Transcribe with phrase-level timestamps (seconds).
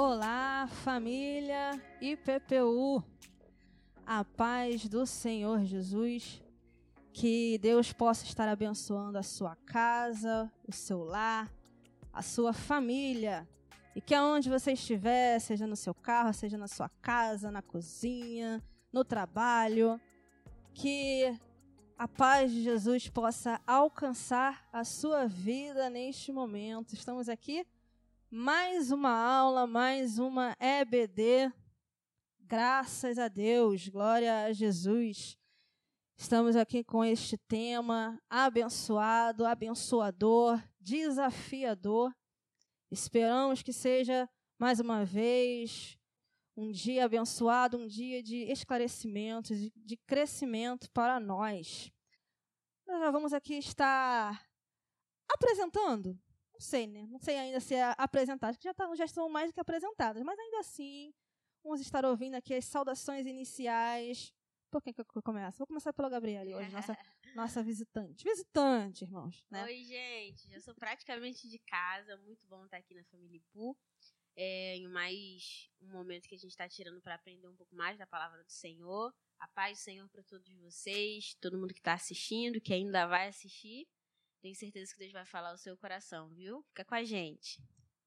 [0.00, 3.02] Olá, família IPPU.
[4.06, 6.40] A paz do Senhor Jesus.
[7.12, 11.52] Que Deus possa estar abençoando a sua casa, o seu lar,
[12.12, 13.44] a sua família.
[13.92, 18.62] E que aonde você estiver, seja no seu carro, seja na sua casa, na cozinha,
[18.92, 20.00] no trabalho,
[20.74, 21.36] que
[21.98, 26.94] a paz de Jesus possa alcançar a sua vida neste momento.
[26.94, 27.66] Estamos aqui
[28.30, 31.50] mais uma aula, mais uma EBD.
[32.40, 35.38] Graças a Deus, glória a Jesus.
[36.14, 42.14] Estamos aqui com este tema abençoado, abençoador, desafiador.
[42.90, 45.96] Esperamos que seja mais uma vez
[46.54, 51.90] um dia abençoado, um dia de esclarecimento, de, crescimento para nós.
[52.86, 54.44] Nós vamos aqui estar
[55.30, 56.18] apresentando.
[56.58, 57.06] Não sei, né?
[57.08, 58.48] Não sei ainda se é apresentar.
[58.48, 61.14] Acho que já, tá, já estão mais do que apresentadas, mas ainda assim,
[61.62, 64.34] vamos estar ouvindo aqui as saudações iniciais.
[64.68, 65.56] Por quem que eu começo?
[65.56, 66.98] Vou começar pela Gabriela hoje, nossa,
[67.36, 68.24] nossa visitante.
[68.24, 69.44] Visitante, irmãos.
[69.48, 69.64] Né?
[69.64, 70.50] Oi, gente.
[70.50, 72.16] Já sou praticamente de casa.
[72.18, 73.78] Muito bom estar aqui na Família Ipu
[74.40, 77.98] é, em mais um momento que a gente está tirando para aprender um pouco mais
[77.98, 79.12] da palavra do Senhor.
[79.38, 83.28] A paz do Senhor para todos vocês, todo mundo que está assistindo, que ainda vai
[83.28, 83.88] assistir.
[84.40, 86.62] Tenho certeza que Deus vai falar o seu coração, viu?
[86.68, 87.60] Fica com a gente.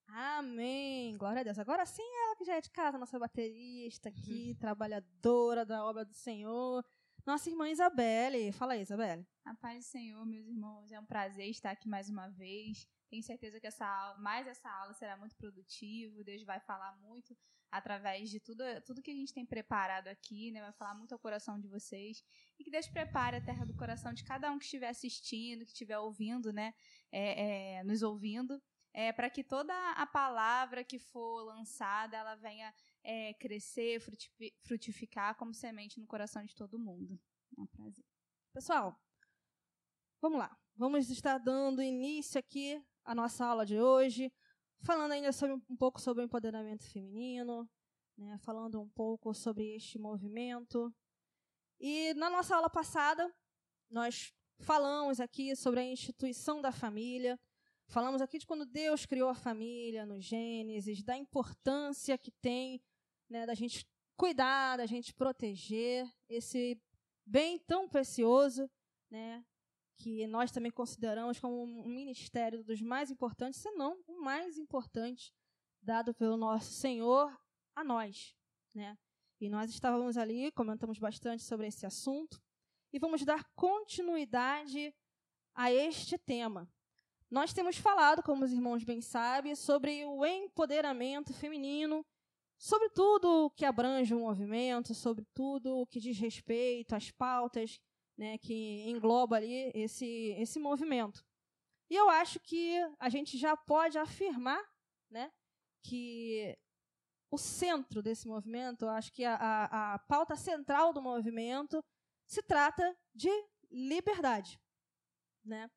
[0.07, 1.17] Amém.
[1.17, 1.57] Glória a Deus.
[1.59, 6.13] Agora sim, ela que já é de casa, nossa baterista aqui, trabalhadora da obra do
[6.13, 6.83] Senhor.
[7.25, 8.51] Nossa irmã Isabelle.
[8.51, 9.25] Fala aí, Isabelle.
[9.45, 10.91] A paz do Senhor, meus irmãos.
[10.91, 12.87] É um prazer estar aqui mais uma vez.
[13.09, 16.23] Tenho certeza que essa aula, mais essa aula será muito produtivo.
[16.23, 17.37] Deus vai falar muito
[17.69, 20.61] através de tudo, tudo que a gente tem preparado aqui, né?
[20.61, 22.23] Vai falar muito ao coração de vocês.
[22.57, 25.71] E que Deus prepare a terra do coração de cada um que estiver assistindo, que
[25.71, 26.73] estiver ouvindo, né?
[27.11, 28.59] É, é, nos ouvindo.
[28.93, 32.73] É, para que toda a palavra que for lançada ela venha
[33.03, 33.99] é, crescer,
[34.63, 37.19] frutificar como semente no coração de todo mundo.
[37.57, 38.05] É um prazer.
[38.53, 38.99] Pessoal,
[40.21, 40.57] vamos lá.
[40.75, 44.31] Vamos estar dando início aqui a nossa aula de hoje,
[44.83, 47.69] falando ainda sobre, um pouco sobre o empoderamento feminino,
[48.17, 50.93] né, falando um pouco sobre este movimento.
[51.79, 53.33] E na nossa aula passada,
[53.89, 57.39] nós falamos aqui sobre a instituição da família,
[57.87, 62.81] falamos aqui de quando Deus criou a família no Gênesis, da importância que tem
[63.31, 63.87] né, da gente
[64.17, 66.79] cuidar, da gente proteger esse
[67.25, 68.69] bem tão precioso,
[69.09, 69.43] né,
[69.95, 75.33] que nós também consideramos como um ministério dos mais importantes, se não o mais importante
[75.81, 77.35] dado pelo nosso Senhor
[77.75, 78.35] a nós,
[78.73, 78.97] né?
[79.39, 82.39] E nós estávamos ali, comentamos bastante sobre esse assunto
[82.93, 84.93] e vamos dar continuidade
[85.55, 86.71] a este tema.
[87.29, 92.05] Nós temos falado, como os irmãos bem sabem, sobre o empoderamento feminino,
[92.61, 97.81] sobre tudo que abrange o movimento, sobre tudo o que diz respeito às pautas
[98.15, 101.25] né, que engloba ali esse, esse movimento.
[101.89, 104.63] E eu acho que a gente já pode afirmar
[105.09, 105.31] né,
[105.83, 106.55] que
[107.31, 111.83] o centro desse movimento, eu acho que a, a, a pauta central do movimento
[112.27, 113.31] se trata de
[113.71, 114.61] liberdade.
[115.43, 115.67] Né?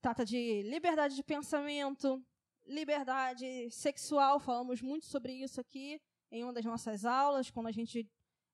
[0.00, 2.24] Trata de liberdade de pensamento,
[2.68, 8.06] liberdade sexual, falamos muito sobre isso aqui em uma das nossas aulas, quando a gente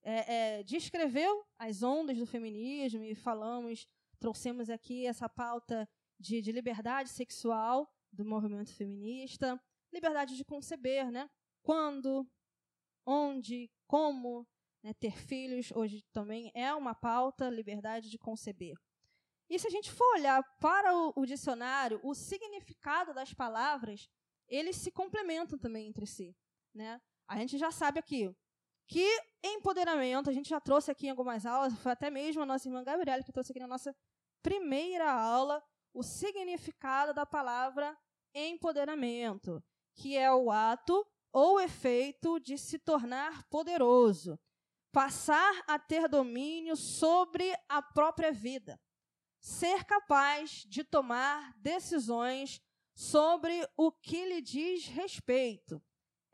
[0.03, 3.89] é, é, descreveu as ondas do feminismo e falamos,
[4.21, 5.89] trouxemos aqui essa pauta
[6.19, 9.61] de, de liberdade sexual do movimento feminista,
[9.93, 11.29] liberdade de conceber, né?
[11.63, 12.29] Quando,
[13.05, 14.47] onde, como
[14.83, 18.77] né, ter filhos, hoje também é uma pauta, liberdade de conceber.
[19.55, 24.11] E se a gente for olhar para o, o dicionário, o significado das palavras,
[24.49, 26.37] eles se complementam também entre si.
[26.75, 27.01] Né?
[27.29, 28.35] A gente já sabe aqui
[28.89, 29.07] que
[29.45, 32.83] empoderamento, a gente já trouxe aqui em algumas aulas, foi até mesmo a nossa irmã
[32.83, 33.95] Gabriela que trouxe aqui na nossa
[34.43, 37.97] primeira aula o significado da palavra
[38.35, 39.63] empoderamento,
[39.95, 44.37] que é o ato ou efeito de se tornar poderoso,
[44.91, 48.81] passar a ter domínio sobre a própria vida,
[49.45, 52.63] ser capaz de tomar decisões
[52.95, 55.83] sobre o que lhe diz respeito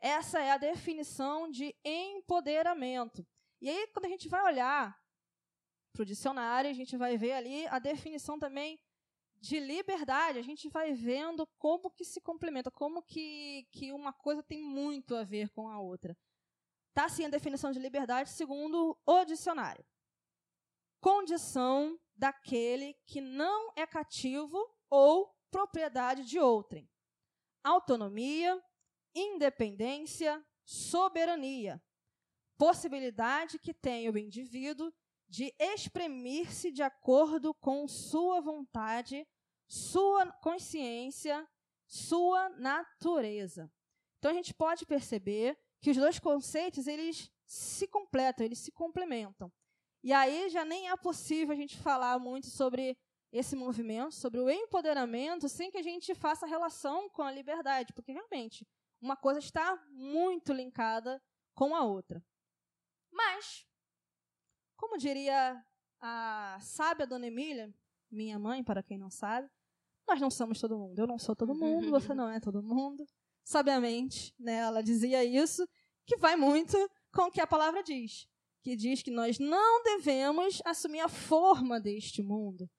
[0.01, 3.25] essa é a definição de empoderamento.
[3.61, 4.99] E aí, quando a gente vai olhar
[5.93, 8.79] para o dicionário, a gente vai ver ali a definição também
[9.39, 10.39] de liberdade.
[10.39, 15.15] A gente vai vendo como que se complementa, como que, que uma coisa tem muito
[15.15, 16.17] a ver com a outra.
[16.89, 19.85] Está assim a definição de liberdade segundo o dicionário.
[20.99, 24.55] Condição daquele que não é cativo
[24.91, 26.87] ou propriedade de outrem.
[27.63, 28.63] Autonomia,
[29.15, 31.81] independência, soberania,
[32.59, 34.93] possibilidade que tem o indivíduo
[35.27, 39.27] de exprimir-se de acordo com sua vontade,
[39.67, 41.49] sua consciência,
[41.87, 43.71] sua natureza.
[44.19, 49.51] Então a gente pode perceber que os dois conceitos eles se completam, eles se complementam.
[50.03, 52.97] E aí já nem é possível a gente falar muito sobre
[53.31, 58.11] esse movimento, sobre o empoderamento, sem que a gente faça relação com a liberdade, porque
[58.11, 58.67] realmente
[59.01, 61.21] uma coisa está muito linkada
[61.55, 62.23] com a outra.
[63.11, 63.65] Mas,
[64.75, 65.63] como diria
[65.99, 67.73] a sábia Dona Emília,
[68.09, 69.49] minha mãe, para quem não sabe,
[70.07, 70.99] nós não somos todo mundo.
[70.99, 73.05] Eu não sou todo mundo, você não é todo mundo.
[73.43, 75.67] Sabiamente, né, ela dizia isso,
[76.05, 76.77] que vai muito
[77.13, 78.27] com o que a palavra diz,
[78.61, 82.69] que diz que nós não devemos assumir a forma deste mundo,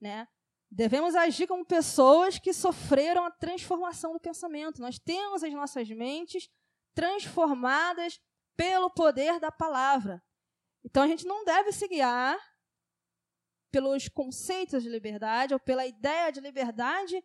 [0.00, 0.28] né?
[0.70, 4.80] Devemos agir como pessoas que sofreram a transformação do pensamento.
[4.80, 6.48] Nós temos as nossas mentes
[6.94, 8.20] transformadas
[8.56, 10.22] pelo poder da palavra.
[10.84, 12.38] Então a gente não deve se guiar
[13.70, 17.22] pelos conceitos de liberdade ou pela ideia de liberdade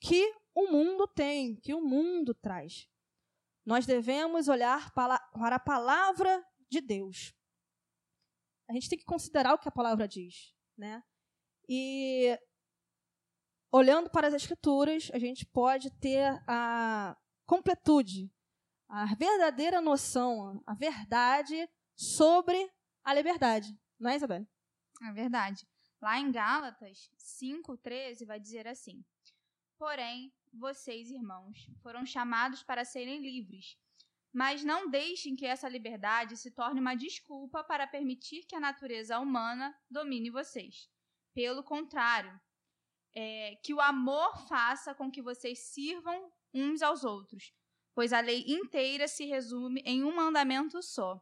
[0.00, 2.86] que o mundo tem, que o mundo traz.
[3.64, 7.34] Nós devemos olhar para a palavra de Deus.
[8.70, 11.02] A gente tem que considerar o que a palavra diz, né?
[11.68, 12.38] E
[13.72, 18.32] olhando para as escrituras, a gente pode ter a completude,
[18.88, 22.70] a verdadeira noção, a verdade sobre
[23.02, 23.76] a liberdade.
[23.98, 24.46] Não é, Isabel?
[25.02, 25.66] É verdade.
[26.00, 29.04] Lá em Gálatas 5:13 vai dizer assim:
[29.76, 33.76] Porém, vocês, irmãos, foram chamados para serem livres,
[34.32, 39.18] mas não deixem que essa liberdade se torne uma desculpa para permitir que a natureza
[39.18, 40.88] humana domine vocês.
[41.34, 42.40] Pelo contrário,
[43.14, 47.52] é, que o amor faça com que vocês sirvam uns aos outros,
[47.94, 51.20] pois a lei inteira se resume em um mandamento só: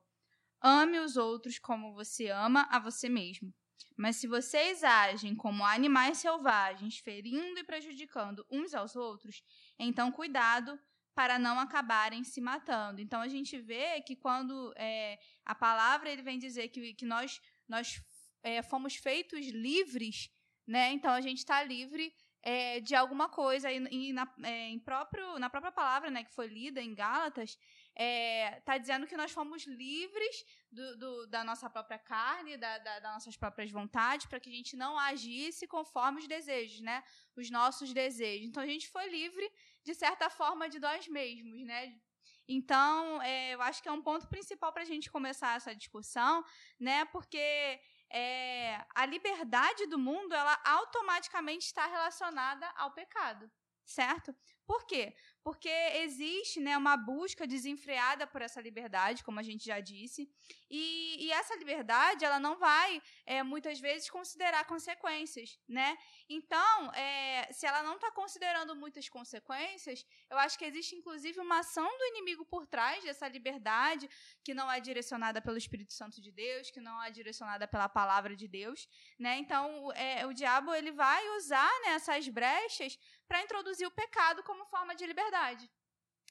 [0.60, 3.54] ame os outros como você ama a você mesmo.
[3.96, 9.42] Mas se vocês agem como animais selvagens, ferindo e prejudicando uns aos outros,
[9.78, 10.78] então cuidado
[11.18, 13.00] para não acabarem se matando.
[13.00, 17.40] Então a gente vê que quando é, a palavra ele vem dizer que, que nós,
[17.68, 18.00] nós
[18.40, 20.30] é, fomos feitos livres,
[20.64, 20.92] né?
[20.92, 23.70] Então a gente está livre é, de alguma coisa.
[23.72, 27.50] E, e na, é, em próprio, na própria palavra né, que foi lida em Gálatas,
[27.50, 32.78] está é, tá dizendo que nós fomos livres do, do, da nossa própria carne, da,
[32.78, 37.02] da, das nossas próprias vontades, para que a gente não agisse conforme os desejos, né?
[37.36, 38.46] Os nossos desejos.
[38.46, 39.50] Então a gente foi livre,
[39.88, 41.98] de certa forma, de nós mesmos, né?
[42.46, 46.44] Então, é, eu acho que é um ponto principal para a gente começar essa discussão,
[46.78, 47.06] né?
[47.06, 47.80] Porque
[48.10, 53.50] é, a liberdade do mundo ela automaticamente está relacionada ao pecado,
[53.82, 54.34] certo?
[54.66, 55.16] Por quê?
[55.48, 55.70] Porque
[56.04, 60.30] existe né, uma busca desenfreada por essa liberdade, como a gente já disse,
[60.70, 65.96] e, e essa liberdade ela não vai é, muitas vezes considerar consequências, né?
[66.28, 71.60] Então, é, se ela não está considerando muitas consequências, eu acho que existe inclusive uma
[71.60, 74.06] ação do inimigo por trás dessa liberdade
[74.44, 78.36] que não é direcionada pelo Espírito Santo de Deus, que não é direcionada pela palavra
[78.36, 78.86] de Deus,
[79.18, 79.38] né?
[79.38, 84.66] Então, é, o diabo ele vai usar né, essas brechas para introduzir o pecado como
[84.66, 85.37] forma de liberdade.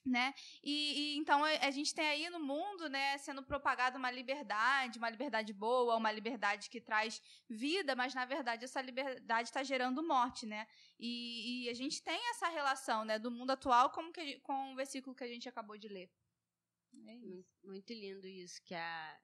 [0.05, 0.33] Né?
[0.63, 5.09] E, e, então a gente tem aí no mundo, né, sendo propagada uma liberdade, uma
[5.09, 10.45] liberdade boa, uma liberdade que traz vida, mas na verdade essa liberdade está gerando morte,
[10.45, 10.65] né?
[10.97, 14.75] E, e, a gente tem essa relação, né, do mundo atual como que, com o
[14.77, 16.09] versículo que a gente acabou de ler.
[17.05, 19.19] É muito lindo isso que a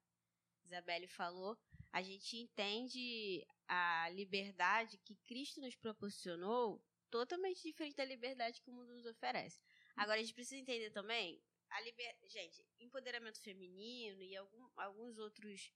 [0.66, 1.58] Isabelle falou.
[1.92, 8.74] A gente entende a liberdade que Cristo nos proporcionou totalmente diferente da liberdade que o
[8.74, 9.62] mundo nos oferece.
[9.96, 12.18] Agora, a gente precisa entender também a liber...
[12.26, 15.74] gente, empoderamento feminino e algum, alguns outros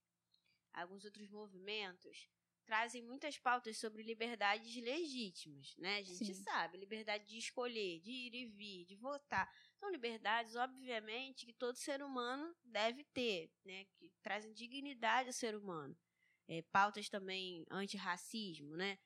[0.74, 2.30] alguns outros movimentos
[2.66, 6.00] trazem muitas pautas sobre liberdades legítimas, né?
[6.00, 6.44] A gente Sim.
[6.44, 9.50] sabe, liberdade de escolher, de ir e vir, de votar.
[9.80, 13.86] São liberdades, obviamente, que todo ser humano deve ter, né?
[13.96, 15.98] Que trazem dignidade ao ser humano.
[16.50, 19.00] É, pautas também antirracismo, né?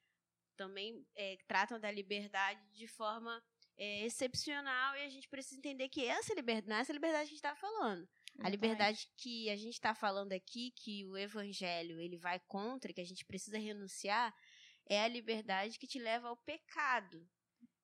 [0.62, 3.44] também é, tratam da liberdade de forma
[3.78, 7.46] é, excepcional e a gente precisa entender que essa liberdade, essa liberdade que a gente
[7.46, 8.08] está falando.
[8.40, 13.02] A liberdade que a gente está falando aqui, que o evangelho ele vai contra, que
[13.02, 14.34] a gente precisa renunciar,
[14.88, 17.28] é a liberdade que te leva ao pecado.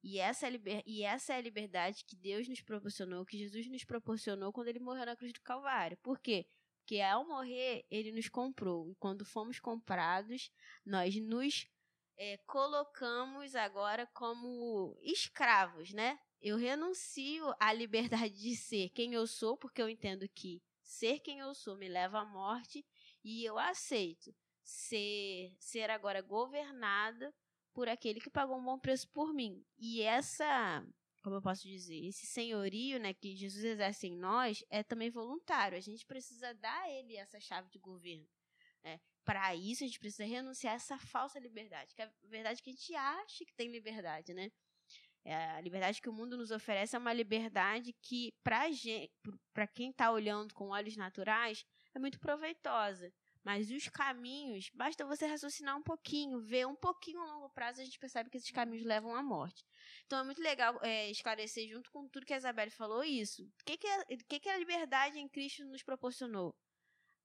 [0.03, 0.83] E essa, é liber...
[0.85, 4.79] e essa é a liberdade que Deus nos proporcionou, que Jesus nos proporcionou quando ele
[4.79, 5.97] morreu na cruz do Calvário.
[5.97, 6.47] Por quê?
[6.79, 8.89] Porque ao morrer, ele nos comprou.
[8.89, 10.49] E quando fomos comprados,
[10.85, 11.67] nós nos
[12.17, 16.19] é, colocamos agora como escravos, né?
[16.41, 21.39] eu renuncio à liberdade de ser quem eu sou, porque eu entendo que ser quem
[21.39, 22.85] eu sou me leva à morte,
[23.23, 24.33] e eu aceito
[24.63, 27.33] ser, ser agora governada
[27.73, 29.65] por aquele que pagou um bom preço por mim.
[29.77, 30.85] E essa,
[31.21, 35.77] como eu posso dizer, esse senhorio né, que Jesus exerce em nós é também voluntário.
[35.77, 38.27] A gente precisa dar a ele essa chave de governo.
[38.83, 38.99] Né?
[39.25, 42.69] Para isso, a gente precisa renunciar a essa falsa liberdade, que é a verdade que
[42.69, 44.49] a gente acha que tem liberdade, né?
[45.25, 50.09] É, a liberdade que o mundo nos oferece é uma liberdade que, para quem está
[50.09, 53.11] olhando com olhos naturais, é muito proveitosa.
[53.43, 57.83] Mas os caminhos, basta você raciocinar um pouquinho, ver um pouquinho a longo prazo, a
[57.83, 59.65] gente percebe que esses caminhos levam à morte.
[60.05, 63.43] Então é muito legal é, esclarecer, junto com tudo que a Isabelle falou, isso.
[63.43, 66.55] O que, que, é, que, que a liberdade em Cristo nos proporcionou?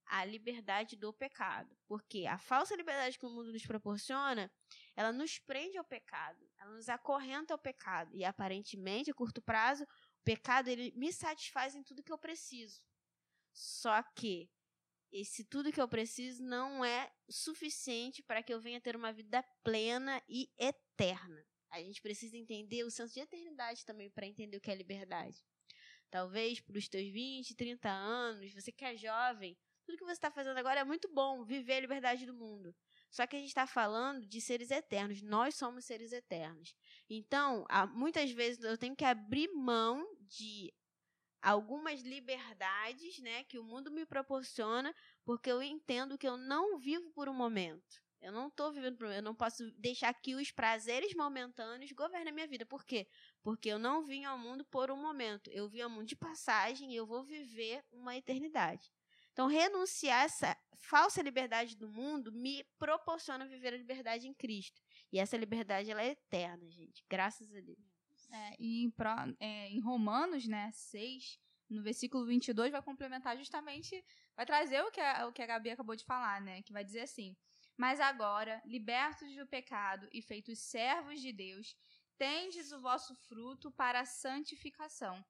[0.07, 1.77] A liberdade do pecado.
[1.87, 4.51] Porque a falsa liberdade que o mundo nos proporciona,
[4.95, 8.15] ela nos prende ao pecado, ela nos acorrenta ao pecado.
[8.15, 12.83] E aparentemente, a curto prazo, o pecado ele me satisfaz em tudo que eu preciso.
[13.53, 14.51] Só que
[15.13, 19.43] esse tudo que eu preciso não é suficiente para que eu venha ter uma vida
[19.63, 21.45] plena e eterna.
[21.71, 25.45] A gente precisa entender o senso de eternidade também para entender o que é liberdade.
[26.11, 30.31] Talvez para os teus 20, 30 anos, você que é jovem, tudo que você está
[30.31, 32.75] fazendo agora é muito bom, viver a liberdade do mundo.
[33.11, 35.23] Só que a gente está falando de seres eternos.
[35.23, 36.75] Nós somos seres eternos.
[37.09, 40.73] Então, muitas vezes eu tenho que abrir mão de
[41.43, 47.11] algumas liberdades, né, que o mundo me proporciona, porque eu entendo que eu não vivo
[47.11, 48.01] por um momento.
[48.23, 52.47] Eu não estou vivendo eu não posso deixar que os prazeres momentâneos governem a minha
[52.47, 52.65] vida.
[52.65, 53.09] Por quê?
[53.43, 55.51] Porque eu não vim ao mundo por um momento.
[55.51, 58.93] Eu vim ao mundo de passagem e eu vou viver uma eternidade.
[59.33, 64.81] Então, renunciar essa falsa liberdade do mundo me proporciona viver a liberdade em Cristo.
[65.11, 67.05] E essa liberdade ela é eterna, gente.
[67.09, 67.79] Graças a Deus.
[68.31, 68.93] É, e em,
[69.41, 74.03] é, em, Romanos, né, 6, no versículo 22, vai complementar justamente,
[74.35, 76.83] vai trazer o que, a, o que a Gabi acabou de falar, né, que vai
[76.83, 77.37] dizer assim,
[77.77, 81.77] mas agora, libertos do pecado e feitos servos de Deus,
[82.17, 85.25] tendes o vosso fruto para a santificação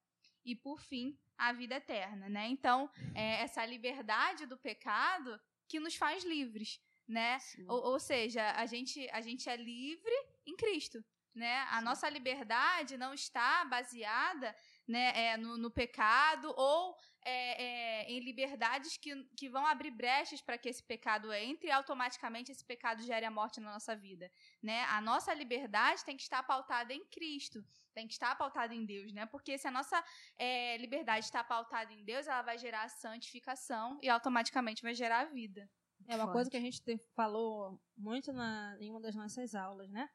[0.45, 2.47] e, por fim, a vida eterna, né?
[2.47, 7.37] Então, é essa liberdade do pecado que nos faz livres, né?
[7.67, 10.13] Ou, ou, seja, a gente, a gente é livre
[10.45, 11.61] em Cristo, né?
[11.71, 11.85] A Sim.
[11.85, 14.55] nossa liberdade não está baseada
[14.87, 20.41] né, é, no, no, pecado ou é, é, em liberdades que, que vão abrir brechas
[20.41, 24.29] para que esse pecado entre e automaticamente esse pecado gere a morte na nossa vida.
[24.61, 24.83] Né?
[24.85, 27.63] A nossa liberdade tem que estar pautada em Cristo,
[27.93, 29.25] tem que estar pautada em Deus, né?
[29.25, 30.03] porque se a nossa
[30.37, 35.21] é, liberdade está pautada em Deus, ela vai gerar a santificação e automaticamente vai gerar
[35.21, 35.69] a vida.
[36.05, 36.33] É uma Forte.
[36.33, 36.81] coisa que a gente
[37.15, 40.09] falou muito na, em uma das nossas aulas, né?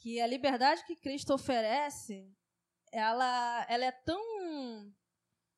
[0.00, 2.26] que a liberdade que Cristo oferece,
[2.92, 4.92] ela, ela é tão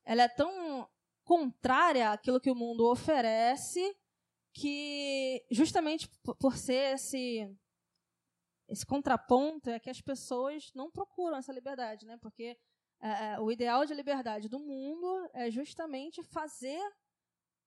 [0.05, 0.89] ela é tão
[1.25, 3.97] contrária àquilo que o mundo oferece
[4.53, 6.09] que justamente
[6.39, 7.49] por ser esse
[8.69, 12.17] esse contraponto é que as pessoas não procuram essa liberdade, né?
[12.19, 12.57] Porque
[13.01, 16.81] é, é o ideal de liberdade do mundo é justamente fazer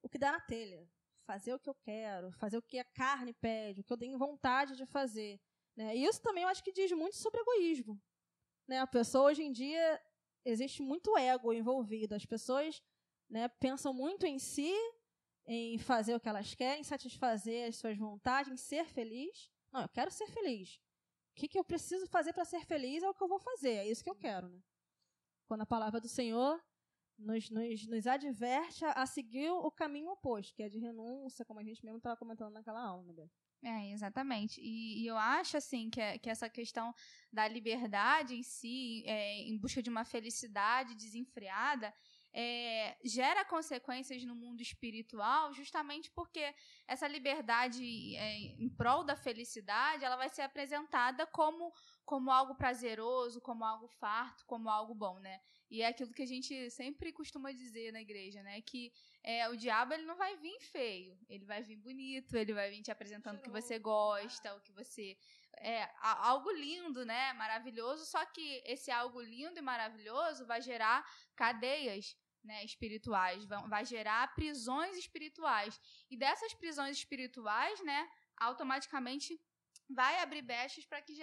[0.02, 0.88] o que dá na telha,
[1.26, 4.18] fazer o que eu quero, fazer o que a carne pede, o que eu tenho
[4.18, 5.40] vontade de fazer.
[5.76, 5.96] Né?
[5.96, 8.02] E isso também eu acho que diz muito sobre egoísmo.
[8.68, 8.80] Né?
[8.80, 10.02] A pessoa hoje em dia
[10.44, 12.16] existe muito ego envolvido.
[12.16, 12.82] As pessoas
[13.30, 14.74] né, pensam muito em si,
[15.46, 19.52] em fazer o que elas querem, satisfazer as suas vontades, em ser feliz.
[19.72, 20.80] Não, eu quero ser feliz.
[21.32, 23.74] O que, que eu preciso fazer para ser feliz é o que eu vou fazer,
[23.74, 24.48] é isso que eu quero.
[24.48, 24.62] Né?
[25.48, 26.64] Quando a palavra do Senhor
[27.18, 31.64] nos, nos, nos adverte a, seguir o caminho oposto, que é de renúncia, como a
[31.64, 33.12] gente mesmo estava comentando naquela aula.
[33.14, 33.30] Né?
[33.68, 34.62] É, exatamente.
[34.62, 36.94] E, e, eu acho, assim, que, é, que essa questão
[37.34, 41.92] da liberdade em si, é, em busca de uma felicidade desenfreada,
[42.32, 46.54] é, gera consequências no mundo espiritual, justamente porque
[46.88, 51.74] essa liberdade é, em prol da felicidade, ela vai ser apresentada como,
[52.06, 55.40] como algo prazeroso, como algo farto, como algo bom, né?
[55.72, 58.62] E é aquilo que a gente sempre costuma dizer na igreja, né?
[58.62, 58.92] Que
[59.28, 62.84] é, o diabo ele não vai vir feio, ele vai vir bonito, ele vai vir
[62.84, 65.18] te apresentando o que você gosta, o que você
[65.58, 67.34] é algo lindo, né?
[67.34, 68.06] Maravilhoso.
[68.06, 71.04] Só que esse algo lindo e maravilhoso vai gerar
[71.36, 72.16] cadeias.
[72.44, 75.82] Né, espirituais, vai gerar prisões espirituais.
[76.12, 79.42] E dessas prisões espirituais, né, automaticamente
[79.90, 81.16] vai abrir brechas para que,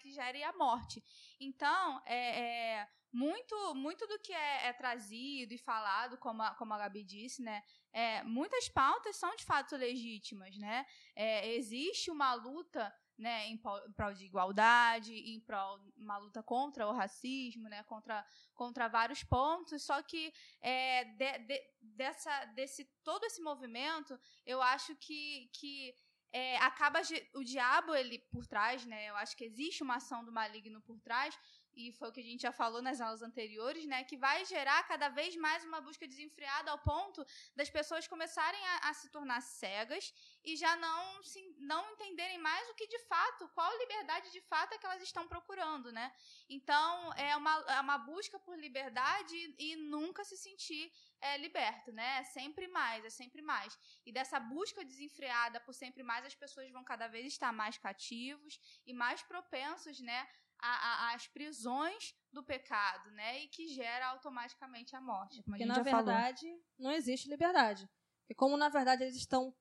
[0.00, 1.02] que gere a morte.
[1.40, 6.74] Então, é, é muito muito do que é, é, trazido e falado, como a, como
[6.74, 7.62] a Gabi disse, né?
[7.92, 10.84] É, muitas pautas são de fato legítimas, né?
[11.16, 16.92] É, existe uma luta né, em prol de igualdade, em prol uma luta contra o
[16.92, 19.82] racismo, né, contra, contra vários pontos.
[19.82, 25.92] Só que é, de, de, dessa, desse todo esse movimento, eu acho que, que
[26.32, 27.00] é, acaba
[27.34, 29.08] o diabo ele por trás, né?
[29.08, 31.38] Eu acho que existe uma ação do maligno por trás
[31.78, 34.82] e foi o que a gente já falou nas aulas anteriores, né, que vai gerar
[34.88, 39.40] cada vez mais uma busca desenfreada ao ponto das pessoas começarem a, a se tornar
[39.40, 44.40] cegas e já não, se, não entenderem mais o que de fato, qual liberdade de
[44.40, 46.12] fato é que elas estão procurando, né?
[46.48, 52.18] Então, é uma, é uma busca por liberdade e, nunca se sentir é, liberto, né?
[52.18, 53.78] É sempre mais, é sempre mais.
[54.04, 58.58] E dessa busca desenfreada por sempre mais, as pessoas vão cada vez estar mais cativos
[58.86, 60.26] e mais propensos, né,
[60.60, 63.42] a, a, as prisões do pecado, né?
[63.42, 65.42] E que gera automaticamente a morte.
[65.42, 66.62] Porque, na verdade, falou.
[66.78, 67.88] não existe liberdade.
[68.28, 69.54] E como, na verdade, eles estão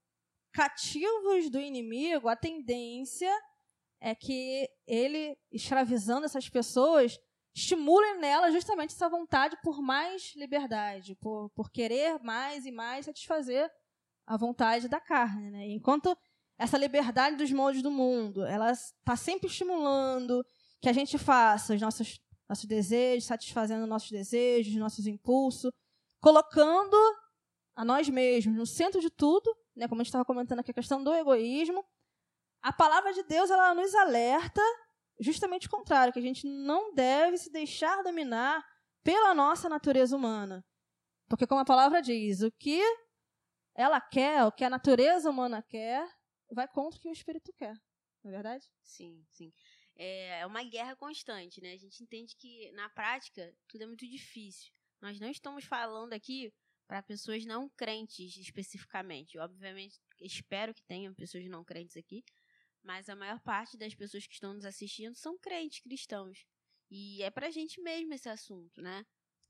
[0.51, 3.31] cativos do inimigo, a tendência
[3.99, 7.17] é que ele, escravizando essas pessoas,
[7.55, 13.69] estimule nela justamente essa vontade por mais liberdade, por, por querer mais e mais satisfazer
[14.25, 15.49] a vontade da carne.
[15.49, 15.67] Né?
[15.69, 16.15] Enquanto
[16.57, 20.45] essa liberdade dos moldes do mundo, ela está sempre estimulando
[20.81, 25.71] que a gente faça os nossos, nossos desejos, satisfazendo nossos desejos, nossos impulsos,
[26.21, 26.95] colocando
[27.75, 30.73] a nós mesmos no centro de tudo, né, como a gente estava comentando aqui, a
[30.73, 31.85] questão do egoísmo.
[32.61, 34.61] A palavra de Deus ela nos alerta
[35.19, 38.63] justamente o contrário, que a gente não deve se deixar dominar
[39.03, 40.63] pela nossa natureza humana.
[41.27, 42.81] Porque, como a palavra diz, o que
[43.75, 46.07] ela quer, o que a natureza humana quer,
[46.51, 47.73] vai contra o que o espírito quer.
[48.23, 48.65] Não é verdade?
[48.81, 49.51] Sim, sim
[49.97, 51.73] é uma guerra constante, né?
[51.73, 54.71] A gente entende que na prática tudo é muito difícil.
[55.01, 56.53] Nós não estamos falando aqui
[56.87, 59.37] para pessoas não crentes especificamente.
[59.37, 62.23] Obviamente, espero que tenham pessoas não crentes aqui,
[62.83, 66.45] mas a maior parte das pessoas que estão nos assistindo são crentes cristãos.
[66.89, 69.05] E é pra gente mesmo esse assunto, né?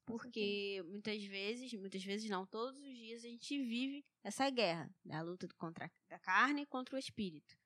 [0.06, 5.15] Porque muitas vezes, muitas vezes não, todos os dias a gente vive essa guerra, né?
[5.15, 7.58] a luta contra a carne contra o espírito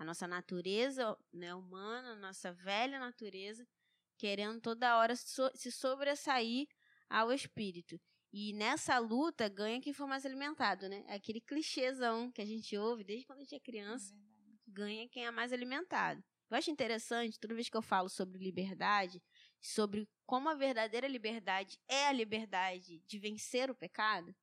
[0.00, 3.68] a nossa natureza né, humana, a nossa velha natureza,
[4.16, 6.66] querendo toda hora so se sobressair
[7.06, 8.00] ao espírito.
[8.32, 11.04] E nessa luta ganha quem for mais alimentado, né?
[11.06, 14.14] É aquele clichêzão que a gente ouve desde quando a gente é criança.
[14.14, 16.24] É ganha quem é mais alimentado.
[16.48, 19.22] Eu acho interessante, toda vez que eu falo sobre liberdade,
[19.60, 24.34] sobre como a verdadeira liberdade é a liberdade de vencer o pecado,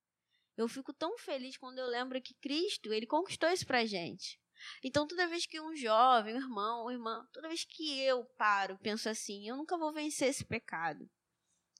[0.56, 4.38] eu fico tão feliz quando eu lembro que Cristo, ele conquistou isso pra gente.
[4.82, 8.78] Então, toda vez que um jovem, um irmão, uma irmã, toda vez que eu paro,
[8.82, 11.08] penso assim, eu nunca vou vencer esse pecado,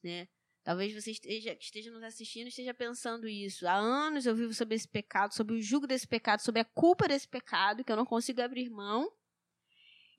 [0.03, 0.29] né?
[0.69, 3.67] Talvez você esteja, esteja nos assistindo esteja pensando isso.
[3.67, 7.09] Há anos eu vivo sobre esse pecado, sobre o jugo desse pecado, sobre a culpa
[7.09, 9.11] desse pecado, que eu não consigo abrir mão.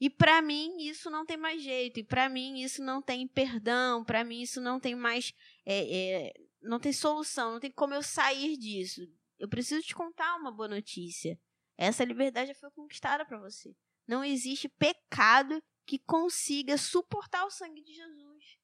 [0.01, 1.99] E para mim isso não tem mais jeito.
[1.99, 4.03] E para mim isso não tem perdão.
[4.03, 5.33] Para mim isso não tem mais.
[5.63, 7.51] É, é, não tem solução.
[7.51, 9.01] Não tem como eu sair disso.
[9.37, 11.39] Eu preciso te contar uma boa notícia.
[11.81, 13.73] Essa liberdade já foi conquistada para você.
[14.05, 18.59] Não existe pecado que consiga suportar o sangue de Jesus.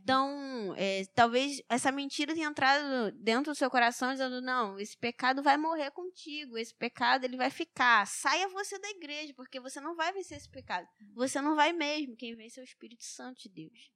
[0.00, 5.42] Então, é, talvez essa mentira tenha entrado dentro do seu coração dizendo: não, esse pecado
[5.42, 8.06] vai morrer contigo, esse pecado ele vai ficar.
[8.06, 10.86] Saia você da igreja, porque você não vai vencer esse pecado.
[11.14, 12.14] Você não vai mesmo.
[12.14, 13.92] Quem vence é o Espírito Santo de Deus.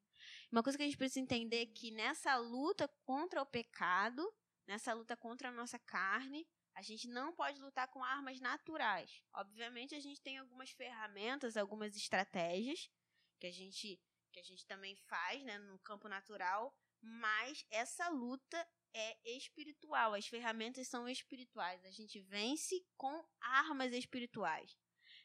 [0.51, 4.29] Uma coisa que a gente precisa entender é que nessa luta contra o pecado,
[4.67, 6.45] nessa luta contra a nossa carne,
[6.81, 9.23] a gente não pode lutar com armas naturais.
[9.35, 12.90] Obviamente, a gente tem algumas ferramentas, algumas estratégias
[13.38, 14.01] que a gente
[14.33, 20.14] que a gente também faz, né, no campo natural, mas essa luta é espiritual.
[20.14, 21.85] As ferramentas são espirituais.
[21.85, 24.79] A gente vence com armas espirituais.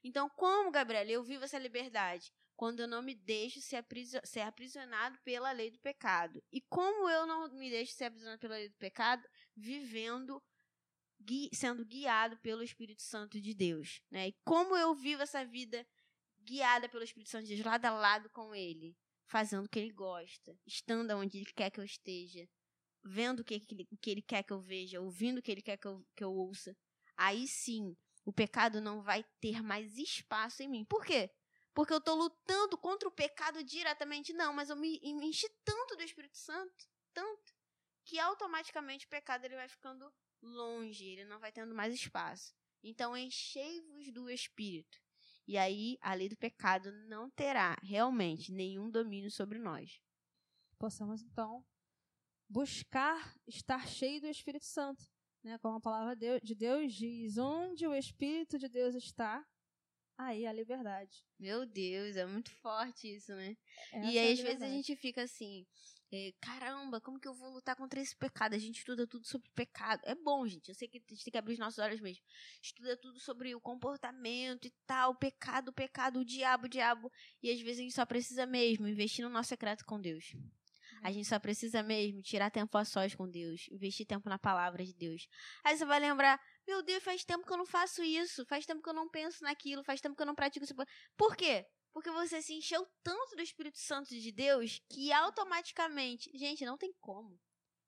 [0.03, 2.33] Então, como, Gabriela, eu vivo essa liberdade?
[2.55, 6.43] Quando eu não me deixo ser aprisionado pela lei do pecado.
[6.51, 9.23] E como eu não me deixo ser aprisionado pela lei do pecado?
[9.55, 10.43] Vivendo
[11.25, 14.01] gui sendo guiado pelo Espírito Santo de Deus.
[14.11, 14.29] Né?
[14.29, 15.85] E como eu vivo essa vida
[16.39, 19.91] guiada pelo Espírito Santo de Deus, lado a lado com Ele, fazendo o que Ele
[19.91, 22.47] gosta, estando onde Ele quer que eu esteja,
[23.03, 25.61] vendo o que, ele, o que Ele quer que eu veja, ouvindo o que Ele
[25.61, 26.75] quer que eu, que eu ouça.
[27.17, 30.85] Aí sim, o pecado não vai ter mais espaço em mim.
[30.85, 31.31] Por quê?
[31.73, 34.33] Porque eu estou lutando contra o pecado diretamente.
[34.33, 37.53] Não, mas eu me, me enchi tanto do Espírito Santo, tanto,
[38.05, 40.11] que automaticamente o pecado ele vai ficando
[40.45, 42.53] longe, ele não vai tendo mais espaço.
[42.83, 44.99] Então, enchei-vos do Espírito.
[45.47, 49.99] E aí, a lei do pecado não terá realmente nenhum domínio sobre nós.
[50.77, 51.65] Possamos, então,
[52.49, 55.03] buscar estar cheio do Espírito Santo.
[55.43, 55.57] Né?
[55.59, 59.45] Como a palavra de Deus diz, onde o Espírito de Deus está,
[60.17, 61.23] aí a liberdade.
[61.39, 63.55] Meu Deus, é muito forte isso, né?
[63.91, 65.65] Essa e é aí, às vezes, a gente fica assim,
[66.11, 68.53] é, caramba, como que eu vou lutar contra esse pecado?
[68.53, 70.01] A gente estuda tudo sobre pecado.
[70.03, 70.69] É bom, gente.
[70.69, 72.23] Eu sei que a gente tem que abrir os nossos olhos mesmo.
[72.61, 77.11] Estuda tudo sobre o comportamento e tal, pecado, pecado, o diabo, o diabo.
[77.41, 80.33] E às vezes a gente só precisa mesmo investir no nosso secreto com Deus.
[81.01, 84.83] A gente só precisa mesmo tirar tempo a sós com Deus, investir tempo na palavra
[84.83, 85.27] de Deus.
[85.63, 88.81] Aí você vai lembrar, meu Deus, faz tempo que eu não faço isso, faz tempo
[88.81, 90.73] que eu não penso naquilo, faz tempo que eu não pratico isso.
[91.15, 91.65] Por quê?
[91.95, 96.29] Porque você se encheu tanto do Espírito Santo de Deus que automaticamente.
[96.37, 97.39] Gente, não tem como.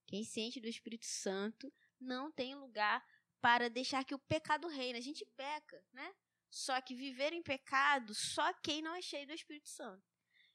[0.05, 3.05] Quem se enche do Espírito Santo não tem lugar
[3.41, 4.97] para deixar que o pecado reine.
[4.97, 6.15] A gente peca, né?
[6.49, 10.01] Só que viver em pecado, só quem não é cheio do Espírito Santo.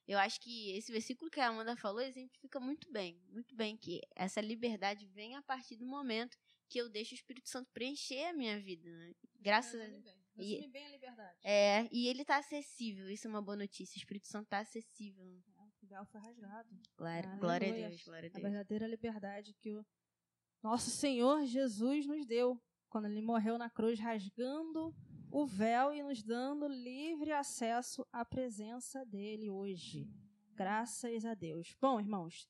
[0.07, 4.01] Eu acho que esse versículo que a Amanda falou exemplifica muito bem, muito bem que
[4.15, 8.33] essa liberdade vem a partir do momento que eu deixo o Espírito Santo preencher a
[8.33, 9.13] minha vida, né?
[9.39, 10.63] Graças a Resume bem.
[10.63, 11.37] e- bem a liberdade.
[11.43, 13.95] é, e ele tá acessível, isso é uma boa notícia.
[13.95, 15.25] O Espírito Santo tá acessível.
[15.81, 16.69] O véu foi rasgado.
[16.97, 17.39] Glória, Aleluia.
[17.39, 18.43] glória a Deus, glória a A Deus.
[18.43, 19.85] verdadeira liberdade que o
[20.63, 22.57] nosso Senhor Jesus nos deu
[22.89, 24.95] quando ele morreu na cruz, rasgando
[25.29, 30.07] o véu e nos dando livre acesso à presença dele hoje.
[30.55, 31.75] Graças a Deus.
[31.81, 32.47] Bom, irmãos,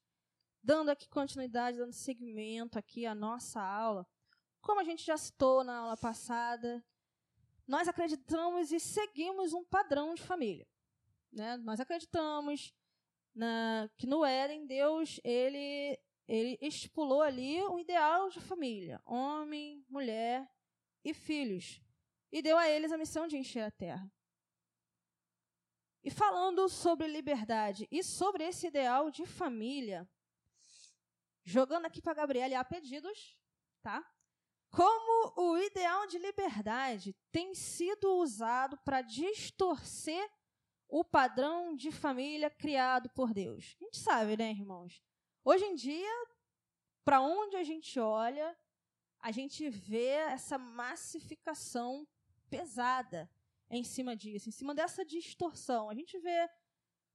[0.61, 4.05] dando aqui continuidade, dando seguimento aqui à nossa aula,
[4.61, 6.83] como a gente já citou na aula passada,
[7.67, 10.67] nós acreditamos e seguimos um padrão de família.
[11.31, 11.57] Né?
[11.57, 12.73] Nós acreditamos
[13.33, 20.47] na- que no Éden, Deus ele, ele estipulou ali um ideal de família: homem, mulher
[21.03, 21.81] e filhos.
[22.31, 24.11] E deu a eles a missão de encher a terra.
[26.03, 30.09] E falando sobre liberdade e sobre esse ideal de família,
[31.45, 33.37] jogando aqui para Gabriela há pedidos,
[33.81, 34.03] tá?
[34.73, 40.27] Como o ideal de liberdade tem sido usado para distorcer
[40.89, 43.77] o padrão de família criado por Deus.
[43.79, 44.99] A gente sabe, né, irmãos?
[45.45, 46.11] Hoje em dia,
[47.05, 48.57] para onde a gente olha,
[49.19, 52.07] a gente vê essa massificação
[52.49, 53.29] pesada
[53.69, 55.87] em cima disso, em cima dessa distorção.
[55.87, 56.49] A gente vê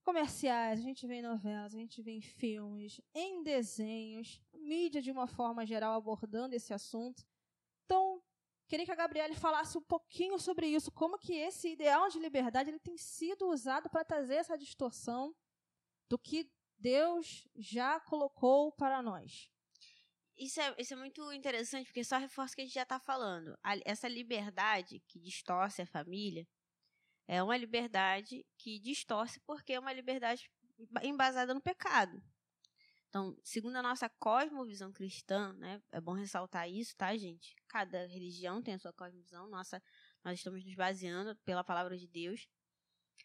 [0.05, 5.11] comerciais, a gente vê em novelas, a gente vê em filmes, em desenhos, mídia de
[5.11, 7.27] uma forma geral abordando esse assunto.
[8.69, 12.69] Queria que a Gabriele falasse um pouquinho sobre isso, como que esse ideal de liberdade
[12.69, 15.35] ele tem sido usado para trazer essa distorção
[16.07, 19.51] do que Deus já colocou para nós.
[20.37, 23.01] Isso é, isso é muito interessante, porque só reforça o que a gente já está
[23.01, 23.59] falando.
[23.63, 26.47] A- essa liberdade que distorce a família
[27.27, 30.49] é uma liberdade que distorce porque é uma liberdade
[30.91, 32.23] ba- embasada no pecado.
[33.09, 37.55] Então, segundo a nossa cosmovisão cristã, né, é bom ressaltar isso, tá, gente?
[37.67, 39.83] Cada religião tem a sua cosmovisão, nossa,
[40.23, 42.47] nós estamos nos baseando pela palavra de Deus.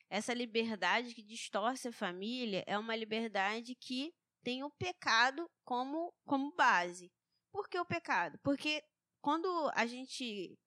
[0.10, 6.54] Essa liberdade que distorce a família é uma liberdade que tem o pecado como, como
[6.56, 7.12] base.
[7.52, 8.39] Por que o pecado?
[8.41, 8.84] Porque
[9.22, 10.58] quando a gente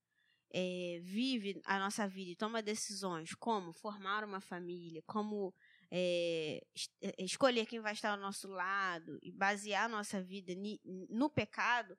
[0.52, 5.54] é, vive a nossa vida e toma decisões como formar uma família, como
[5.90, 10.52] é, es- escolher quem vai estar ao nosso lado e basear a nossa vida
[10.84, 11.96] no pecado,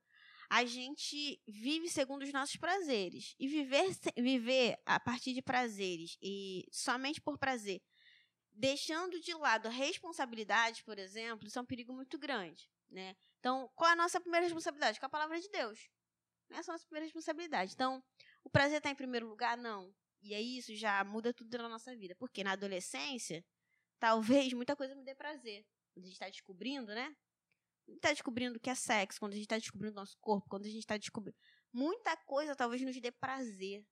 [0.50, 3.36] a gente vive segundo os nossos prazeres.
[3.40, 7.82] E viver, viver a partir de prazeres e somente por prazer,
[8.52, 12.70] deixando de lado a responsabilidade, por exemplo, isso é um perigo muito grande.
[12.90, 13.16] Né?
[13.40, 15.00] Então, qual é a nossa primeira responsabilidade?
[15.00, 15.90] Com a palavra de Deus.
[16.50, 17.74] Essa é a nossa primeira responsabilidade.
[17.74, 18.02] Então,
[18.44, 19.58] o prazer está em primeiro lugar?
[19.58, 19.94] Não.
[20.22, 22.16] E aí isso já muda tudo na nossa vida.
[22.16, 23.44] Porque na adolescência,
[24.00, 25.66] talvez muita coisa me dê prazer.
[25.94, 27.16] Quando a gente está descobrindo, né?
[27.88, 30.18] A gente está descobrindo o que é sexo, quando a gente está descobrindo o nosso
[30.20, 31.38] corpo, quando a gente está descobrindo.
[31.72, 33.86] Muita coisa talvez nos dê prazer.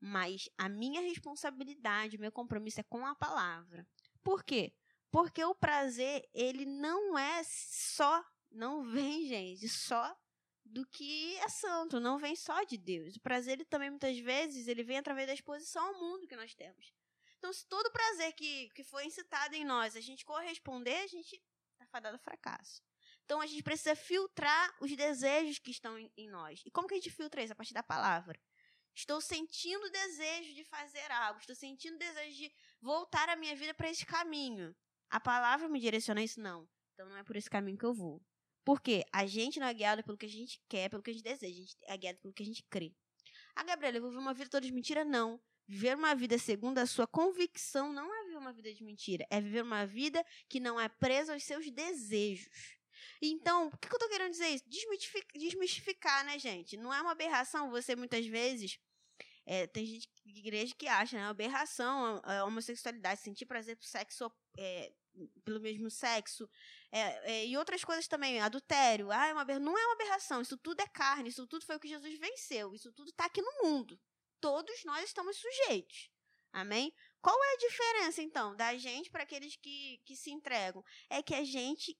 [0.00, 3.86] Mas a minha responsabilidade, meu compromisso é com a palavra.
[4.22, 4.72] Por quê?
[5.10, 10.16] Porque o prazer, ele não é só, não vem, gente, só
[10.64, 13.16] do que é santo, não vem só de Deus.
[13.16, 16.54] O prazer, ele também, muitas vezes, ele vem através da exposição ao mundo que nós
[16.54, 16.92] temos.
[17.42, 21.42] Então, se todo prazer que, que foi incitado em nós, a gente corresponder, a gente
[21.72, 22.80] está fadado ao fracasso.
[23.24, 26.62] Então, a gente precisa filtrar os desejos que estão em, em nós.
[26.64, 27.52] E como que a gente filtra isso?
[27.52, 28.40] A partir da palavra.
[28.94, 33.90] Estou sentindo desejo de fazer algo, estou sentindo desejo de voltar a minha vida para
[33.90, 34.72] esse caminho.
[35.10, 36.40] A palavra me direciona isso?
[36.40, 36.68] Não.
[36.94, 38.22] Então não é por esse caminho que eu vou.
[38.64, 39.04] Por quê?
[39.12, 41.52] A gente não é guiado pelo que a gente quer, pelo que a gente deseja.
[41.52, 42.94] A gente é guiado pelo que a gente crê.
[43.56, 45.04] Ah, Gabriela, eu vou viver uma vida toda de mentira?
[45.04, 45.40] Não.
[45.66, 49.26] Viver uma vida segundo a sua convicção não é viver uma vida de mentira.
[49.30, 52.76] É viver uma vida que não é presa aos seus desejos.
[53.20, 54.64] Então, o que, eu tô querendo dizer isso?
[54.68, 56.76] Desmistificar, desmistificar, né, gente?
[56.76, 58.78] Não é uma aberração você, muitas vezes,
[59.44, 61.24] É, tem gente de igreja que acha, né?
[61.24, 64.92] Aberração, a homossexualidade, sentir prazer por sexo, é,
[65.44, 66.48] pelo mesmo sexo.
[66.92, 69.10] É, é, e outras coisas também, adultério.
[69.10, 71.80] Ah, é uma, não é uma aberração, isso tudo é carne, isso tudo foi o
[71.80, 73.98] que Jesus venceu, isso tudo está aqui no mundo.
[74.42, 76.10] Todos nós estamos sujeitos.
[76.52, 76.92] Amém?
[77.20, 80.84] Qual é a diferença, então, da gente para aqueles que, que se entregam?
[81.08, 81.96] É que a gente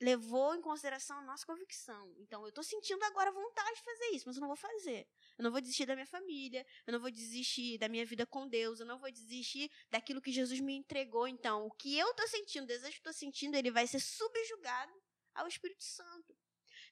[0.00, 2.14] levou em consideração a nossa convicção.
[2.16, 5.06] Então, eu estou sentindo agora vontade de fazer isso, mas eu não vou fazer.
[5.36, 8.48] Eu não vou desistir da minha família, eu não vou desistir da minha vida com
[8.48, 11.28] Deus, eu não vou desistir daquilo que Jesus me entregou.
[11.28, 14.92] Então, o que eu estou sentindo, o desejo que estou sentindo, ele vai ser subjugado
[15.34, 16.34] ao Espírito Santo.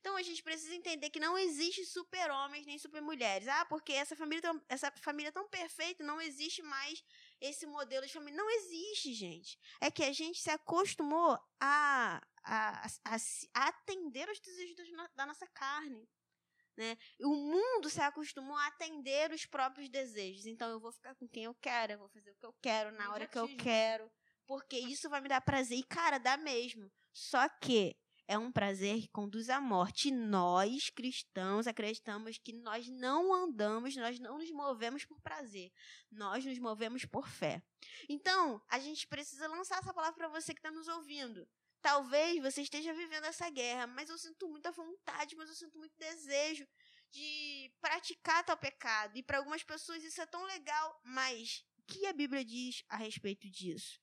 [0.00, 3.48] Então a gente precisa entender que não existe super-homens nem super-mulheres.
[3.48, 7.02] Ah, porque essa família, tão, essa família é tão perfeita, não existe mais
[7.40, 8.37] esse modelo de família.
[8.37, 9.58] Não existe, gente.
[9.80, 13.16] É que a gente se acostumou a, a, a,
[13.54, 14.76] a atender os desejos
[15.14, 16.08] da nossa carne.
[16.76, 16.96] Né?
[17.20, 20.46] O mundo se acostumou a atender os próprios desejos.
[20.46, 22.92] Então eu vou ficar com quem eu quero, eu vou fazer o que eu quero
[22.92, 24.08] na hora que eu quero,
[24.46, 25.76] porque isso vai me dar prazer.
[25.76, 26.88] E, cara, dá mesmo.
[27.12, 27.96] Só que
[28.28, 30.10] é um prazer que conduz à morte.
[30.10, 35.72] Nós, cristãos, acreditamos que nós não andamos, nós não nos movemos por prazer.
[36.10, 37.62] Nós nos movemos por fé.
[38.06, 41.48] Então, a gente precisa lançar essa palavra para você que está nos ouvindo.
[41.80, 45.96] Talvez você esteja vivendo essa guerra, mas eu sinto muita vontade, mas eu sinto muito
[45.96, 46.66] desejo
[47.10, 49.16] de praticar tal pecado.
[49.16, 52.96] E para algumas pessoas isso é tão legal, mas o que a Bíblia diz a
[52.96, 53.98] respeito disso?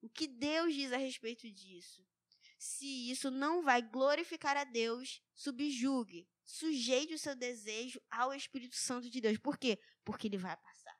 [0.00, 2.02] O que Deus diz a respeito disso?
[2.60, 9.08] Se isso não vai glorificar a Deus, subjugue, sujeite o seu desejo ao Espírito Santo
[9.08, 9.38] de Deus.
[9.38, 9.78] Por quê?
[10.04, 10.94] Porque ele vai passar.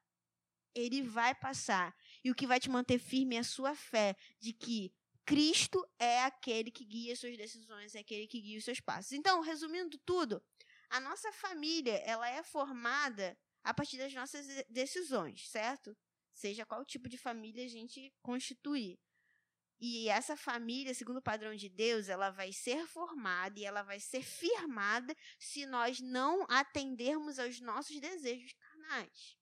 [0.75, 1.95] Ele vai passar.
[2.25, 4.91] E o que vai te manter firme é a sua fé de que
[5.27, 9.13] Cristo é aquele que guia suas decisões, é aquele que guia os seus passos.
[9.13, 10.43] Então, resumindo tudo,
[10.89, 15.95] a nossa família, ela é formada a partir das nossas decisões, certo?
[16.33, 18.99] Seja qual tipo de família a gente constituir.
[19.81, 23.99] E essa família, segundo o padrão de Deus, ela vai ser formada e ela vai
[23.99, 29.39] ser firmada se nós não atendermos aos nossos desejos carnais.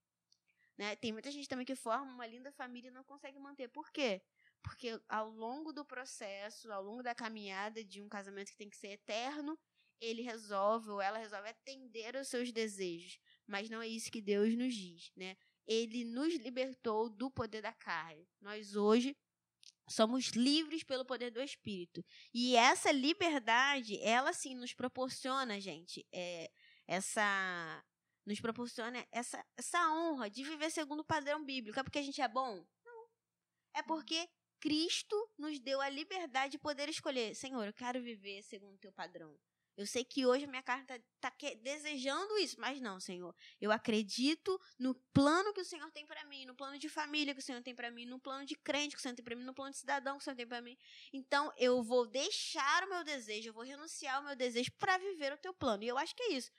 [0.77, 0.94] Né?
[0.94, 3.68] Tem muita gente também que forma uma linda família e não consegue manter.
[3.68, 4.22] Por quê?
[4.62, 8.77] Porque ao longo do processo, ao longo da caminhada de um casamento que tem que
[8.77, 9.59] ser eterno,
[10.01, 13.18] ele resolve ou ela resolve atender aos seus desejos.
[13.44, 15.37] Mas não é isso que Deus nos diz, né?
[15.66, 18.29] Ele nos libertou do poder da carne.
[18.40, 19.16] Nós hoje
[19.88, 22.05] somos livres pelo poder do Espírito.
[22.33, 26.51] E essa liberdade, ela sim nos proporciona, gente, é,
[26.87, 27.85] essa
[28.27, 31.81] nos proporciona essa, essa honra de viver segundo o padrão bíblico.
[31.81, 32.62] É porque a gente é bom?
[32.85, 33.09] Não.
[33.74, 34.29] É porque
[34.61, 37.35] Cristo nos deu a liberdade de poder escolher.
[37.35, 39.35] Senhor, eu quero viver segundo o teu padrão.
[39.79, 43.33] Eu sei que hoje a minha carne está tá desejando isso, mas não, Senhor.
[43.61, 47.38] Eu acredito no plano que o Senhor tem para mim, no plano de família que
[47.38, 49.45] o Senhor tem para mim, no plano de crente que o Senhor tem para mim,
[49.45, 50.77] no plano de cidadão que o Senhor tem para mim.
[51.12, 55.33] Então, eu vou deixar o meu desejo, eu vou renunciar ao meu desejo para viver
[55.33, 55.85] o teu plano.
[55.85, 56.51] E eu acho que é isso.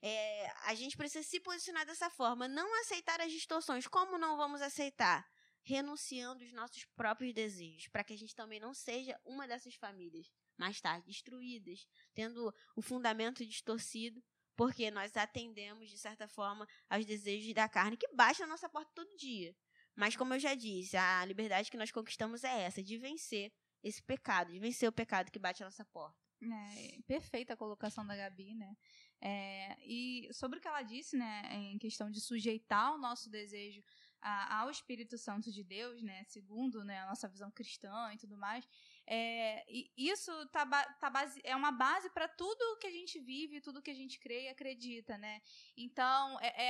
[0.00, 3.88] É, a gente precisa se posicionar dessa forma, não aceitar as distorções.
[3.88, 5.28] Como não vamos aceitar?
[5.64, 10.28] renunciando os nossos próprios desejos, para que a gente também não seja uma dessas famílias
[10.56, 14.22] mais tarde destruídas, tendo o fundamento distorcido,
[14.56, 18.90] porque nós atendemos, de certa forma, aos desejos da carne que bate na nossa porta
[18.94, 19.54] todo dia.
[19.94, 24.02] Mas, como eu já disse, a liberdade que nós conquistamos é essa, de vencer esse
[24.02, 26.16] pecado, de vencer o pecado que bate na nossa porta.
[26.42, 28.76] É, perfeita a colocação da Gabi, né?
[29.20, 33.80] É, e sobre o que ela disse, né, em questão de sujeitar o nosso desejo
[34.20, 38.36] a, ao Espírito Santo de Deus, né, segundo né, a nossa visão cristã e tudo
[38.36, 38.66] mais,
[39.14, 40.64] é, e isso tá,
[40.98, 44.18] tá base, é uma base para tudo que a gente vive, tudo que a gente
[44.18, 45.42] crê e acredita, né?
[45.76, 46.68] Então, é, é,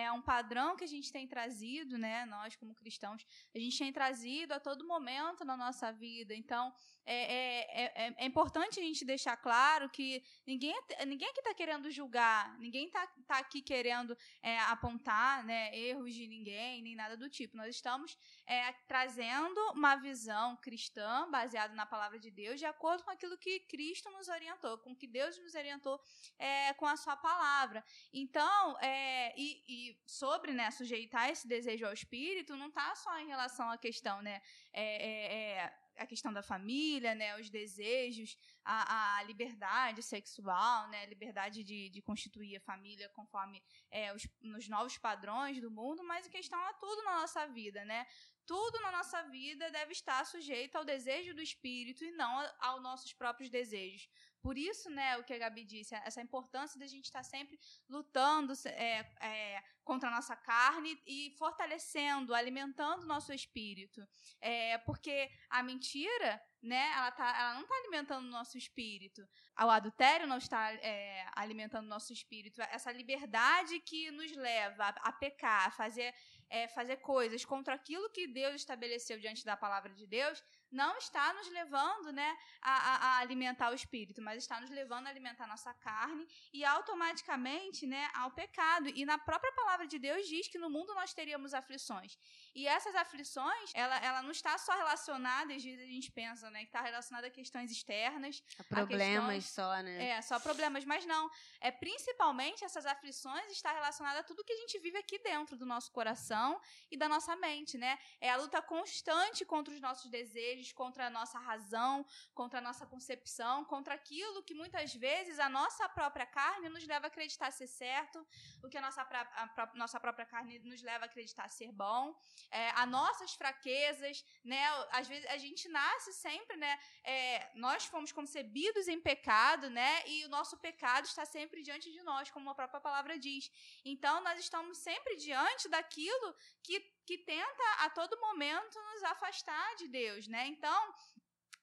[0.00, 2.26] é, é um padrão que a gente tem trazido, né?
[2.26, 6.34] Nós, como cristãos, a gente tem trazido a todo momento na nossa vida.
[6.34, 6.74] Então,
[7.06, 10.74] é, é, é, é importante a gente deixar claro que ninguém,
[11.06, 16.26] ninguém aqui está querendo julgar, ninguém está tá aqui querendo é, apontar né, erros de
[16.26, 17.56] ninguém, nem nada do tipo.
[17.56, 23.10] Nós estamos é, trazendo uma visão cristã baseada na palavra de Deus, de acordo com
[23.10, 26.00] aquilo que Cristo nos orientou, com que Deus nos orientou
[26.38, 27.84] é, com a sua palavra.
[28.12, 33.26] Então, é, e, e, sobre né, sujeitar esse desejo ao Espírito, não está só em
[33.26, 34.40] relação à questão, né?
[34.72, 41.02] É, é, é a questão da família, né, os desejos, a, a liberdade sexual, né,
[41.02, 46.02] a liberdade de, de constituir a família conforme é, os, nos novos padrões do mundo,
[46.04, 48.06] mas a questão é tudo na nossa vida, né?
[48.46, 53.12] Tudo na nossa vida deve estar sujeito ao desejo do Espírito e não aos nossos
[53.12, 54.08] próprios desejos.
[54.44, 58.52] Por isso, né, o que a Gabi disse, essa importância da gente estar sempre lutando
[58.66, 64.06] é, é, contra a nossa carne e fortalecendo, alimentando o nosso espírito.
[64.42, 69.26] É, porque a mentira, né, ela, tá, ela não está alimentando o nosso espírito.
[69.58, 72.60] O adultério não está é, alimentando o nosso espírito.
[72.60, 76.14] Essa liberdade que nos leva a, a pecar, a fazer,
[76.50, 81.32] é, fazer coisas contra aquilo que Deus estabeleceu diante da palavra de Deus, não está
[81.34, 85.46] nos levando né, a, a, a, alimentar o espírito, mas está nos levando a alimentar
[85.46, 88.88] nossa carne e automaticamente né, ao pecado.
[88.88, 92.18] E na própria palavra de Deus diz que no mundo nós teríamos aflições.
[92.54, 96.60] E essas aflições, ela, ela não está só relacionada, às vezes a gente pensa, né,
[96.60, 98.44] que está relacionada a questões externas.
[98.58, 100.08] A problemas a questões, só, né?
[100.10, 101.28] É, só problemas, mas não.
[101.60, 105.66] É principalmente essas aflições está relacionada a tudo que a gente vive aqui dentro do
[105.66, 107.98] nosso coração e da nossa mente, né?
[108.20, 112.86] É a luta constante contra os nossos desejos, contra a nossa razão, contra a nossa
[112.86, 117.66] concepção, contra aquilo que muitas vezes a nossa própria carne nos leva a acreditar ser
[117.66, 118.24] certo,
[118.62, 122.14] o que a nossa, a, a nossa própria carne nos leva a acreditar ser bom
[122.50, 124.62] é, a nossas fraquezas, né?
[124.90, 126.78] Às vezes a gente nasce sempre, né?
[127.02, 130.06] É, nós fomos concebidos em pecado, né?
[130.06, 133.50] E o nosso pecado está sempre diante de nós, como a própria palavra diz.
[133.84, 139.88] Então nós estamos sempre diante daquilo que, que tenta a todo momento nos afastar de
[139.88, 140.46] Deus, né?
[140.46, 140.94] Então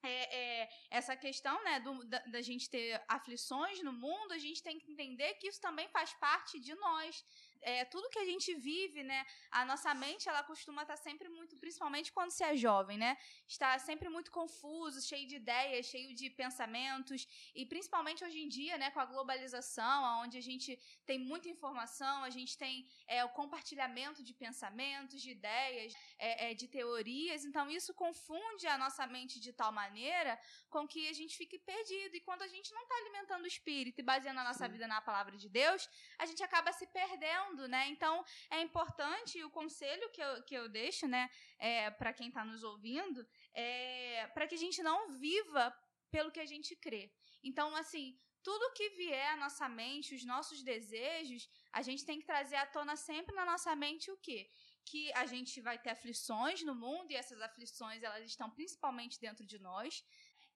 [0.03, 4.63] é, é, essa questão né, do, da, da, gente ter aflições no mundo, a gente
[4.63, 7.23] tem que entender que isso também faz parte de nós
[7.61, 9.25] é, tudo que a gente vive, né?
[9.51, 13.17] A nossa mente, ela costuma estar sempre muito, principalmente quando você é jovem, né?
[13.47, 17.27] Está sempre muito confuso, cheio de ideias, cheio de pensamentos.
[17.55, 18.89] E principalmente hoje em dia, né?
[18.91, 24.23] Com a globalização, onde a gente tem muita informação, a gente tem é, o compartilhamento
[24.23, 27.45] de pensamentos, de ideias, é, é, de teorias.
[27.45, 32.15] Então, isso confunde a nossa mente de tal maneira com que a gente fique perdido.
[32.15, 34.71] E quando a gente não está alimentando o espírito e baseando a nossa Sim.
[34.71, 37.87] vida na palavra de Deus, a gente acaba se perdendo mundo, né?
[37.89, 42.43] Então é importante o conselho que eu, que eu deixo, né, é, para quem está
[42.45, 45.73] nos ouvindo, é, para que a gente não viva
[46.09, 47.11] pelo que a gente crê.
[47.43, 52.25] Então, assim, tudo que vier à nossa mente, os nossos desejos, a gente tem que
[52.25, 54.49] trazer à tona sempre na nossa mente o quê?
[54.83, 59.45] Que a gente vai ter aflições no mundo e essas aflições elas estão principalmente dentro
[59.45, 60.03] de nós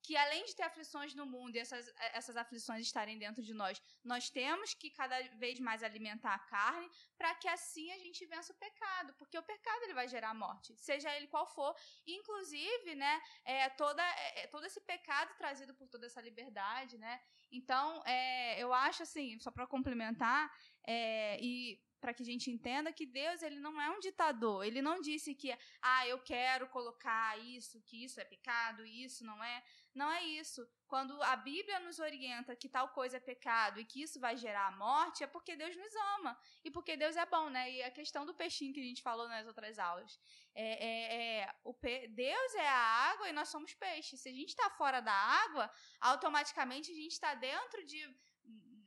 [0.06, 3.82] que além de ter aflições no mundo e essas, essas aflições estarem dentro de nós,
[4.04, 6.88] nós temos que cada vez mais alimentar a carne
[7.18, 10.76] para que assim a gente vença o pecado, porque o pecado ele vai gerar morte,
[10.78, 15.88] seja ele qual for, inclusive, né, é, toda, é, é todo esse pecado trazido por
[15.88, 17.20] toda essa liberdade, né,
[17.52, 20.52] então, é, eu acho assim, só para complementar,
[20.88, 24.64] é, e para que a gente entenda que Deus ele não é um ditador.
[24.64, 29.44] Ele não disse que ah, eu quero colocar isso, que isso é pecado, isso não
[29.44, 29.64] é.
[29.96, 30.68] Não é isso.
[30.88, 34.68] Quando a Bíblia nos orienta que tal coisa é pecado e que isso vai gerar
[34.68, 37.72] a morte, é porque Deus nos ama e porque Deus é bom, né?
[37.72, 40.20] E a questão do peixinho que a gente falou nas outras aulas.
[40.54, 42.10] É, é, é o pe...
[42.10, 44.20] Deus é a água e nós somos peixes.
[44.22, 48.00] Se a gente está fora da água, automaticamente a gente está dentro de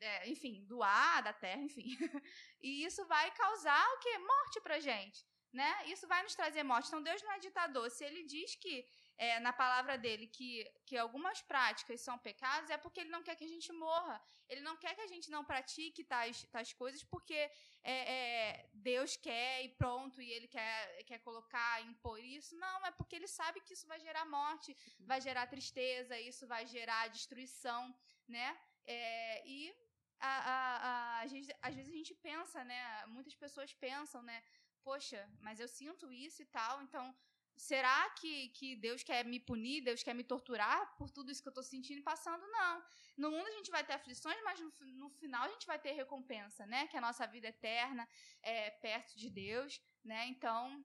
[0.01, 1.87] é, enfim, do ar, da terra, enfim.
[2.61, 4.18] e isso vai causar o quê?
[4.18, 5.87] Morte pra gente, né?
[5.87, 6.88] Isso vai nos trazer morte.
[6.88, 7.90] Então Deus não é ditador.
[7.90, 8.87] Se ele diz que
[9.18, 13.35] é, na palavra dele que, que algumas práticas são pecados, é porque ele não quer
[13.35, 14.22] que a gente morra.
[14.48, 17.50] Ele não quer que a gente não pratique tais, tais coisas porque é,
[17.83, 22.57] é, Deus quer e pronto, e ele quer, quer colocar, impor isso.
[22.57, 26.64] Não, é porque ele sabe que isso vai gerar morte, vai gerar tristeza, isso vai
[26.64, 27.92] gerar destruição,
[28.28, 28.57] né?
[28.87, 29.74] É, e
[30.20, 33.07] a, a, a, às, vezes, às vezes a gente pensa, né?
[33.07, 34.44] Muitas pessoas pensam, né?
[34.85, 37.12] Poxa, mas eu sinto isso e tal, então
[37.59, 41.49] será que, que Deus quer me punir, Deus quer me torturar por tudo isso que
[41.49, 42.47] eu estou sentindo e passando?
[42.49, 42.83] Não.
[43.16, 45.92] No mundo a gente vai ter aflições, mas no, no final a gente vai ter
[45.92, 46.87] recompensa, né?
[46.87, 48.09] Que a nossa vida eterna
[48.42, 50.27] é perto de Deus, né?
[50.29, 50.83] Então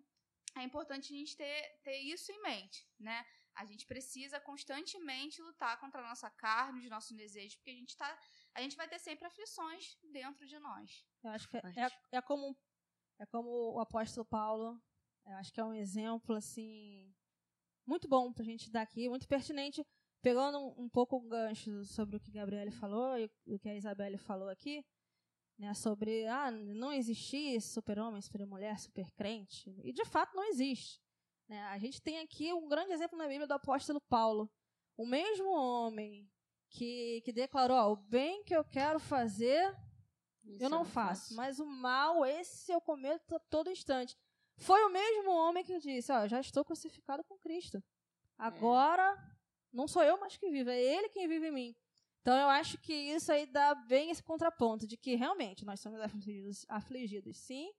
[0.55, 3.25] é importante a gente ter, ter isso em mente, né?
[3.55, 7.95] A gente precisa constantemente lutar contra a nossa carne, os nossos desejos, porque a gente
[7.95, 8.19] tá,
[8.55, 11.05] a gente vai ter sempre aflições dentro de nós.
[11.23, 12.57] Eu acho que é, é, é como
[13.19, 14.81] é como o apóstolo Paulo,
[15.25, 17.13] eu acho que é um exemplo assim
[17.85, 19.85] muito bom para a gente dar aqui, muito pertinente,
[20.21, 23.75] pegando um, um pouco o gancho sobre o que Gabriele falou e o que a
[23.75, 24.85] Isabelle falou aqui,
[25.57, 29.69] né, sobre ah, não existir super-homem, super-mulher, super-crente.
[29.83, 31.01] E de fato não existe.
[31.47, 31.61] Né?
[31.65, 34.49] A gente tem aqui um grande exemplo na Bíblia do apóstolo Paulo.
[34.95, 36.29] O mesmo homem
[36.69, 39.75] que, que declarou: ó, o bem que eu quero fazer,
[40.43, 44.17] Isso eu não, faço, faço, mas o mal, esse eu cometo a todo instante.
[44.57, 47.77] Foi o mesmo homem que disse: ó, já estou crucificado com Cristo.
[47.77, 47.81] É.
[48.37, 49.35] Agora, é.
[49.71, 51.75] não sou eu mais que vivo, é Ele quem vive em mim.
[52.21, 55.99] Então eu acho que isso aí dá bem esse contraponto de que realmente nós somos
[56.01, 57.71] afligidos, afligidos sim.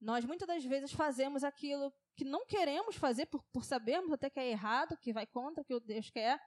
[0.00, 4.38] Nós muitas das vezes fazemos aquilo que não queremos fazer por, por sabermos até que
[4.38, 6.40] é errado, que vai contra o que o Deus quer.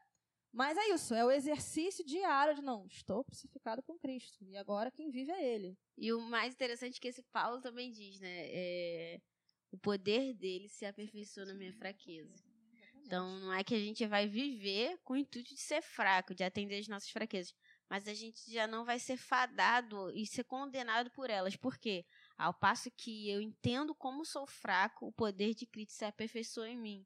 [0.51, 4.45] Mas é isso, é o exercício diário de não, estou crucificado com Cristo.
[4.45, 5.77] E agora quem vive é Ele.
[5.97, 8.47] E o mais interessante é que esse Paulo também diz, né?
[8.47, 9.21] É,
[9.75, 12.33] o poder dele se aperfeiçoa na minha fraqueza.
[13.05, 16.43] Então, não é que a gente vai viver com o intuito de ser fraco, de
[16.43, 17.53] atender as nossas fraquezas.
[17.87, 21.55] Mas a gente já não vai ser fadado e ser condenado por elas.
[21.55, 22.03] Por quê?
[22.35, 26.79] Ao passo que eu entendo como sou fraco, o poder de Cristo se aperfeiçoa em
[26.79, 27.05] mim.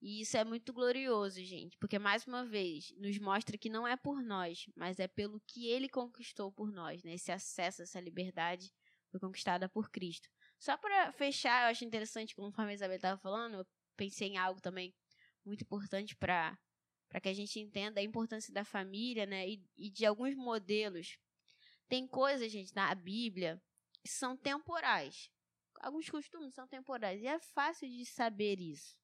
[0.00, 3.96] E isso é muito glorioso, gente, porque mais uma vez nos mostra que não é
[3.96, 7.14] por nós, mas é pelo que ele conquistou por nós, né?
[7.14, 8.70] Esse acesso, essa liberdade
[9.10, 10.28] foi conquistada por Cristo.
[10.58, 14.60] Só para fechar, eu acho interessante, conforme a Isabel estava falando, eu pensei em algo
[14.60, 14.94] também
[15.44, 16.58] muito importante para
[17.08, 19.48] para que a gente entenda a importância da família, né?
[19.48, 21.16] E, e de alguns modelos.
[21.88, 23.62] Tem coisas, gente, na Bíblia
[24.02, 25.30] que são temporais.
[25.80, 27.22] Alguns costumes são temporais.
[27.22, 28.98] E é fácil de saber isso.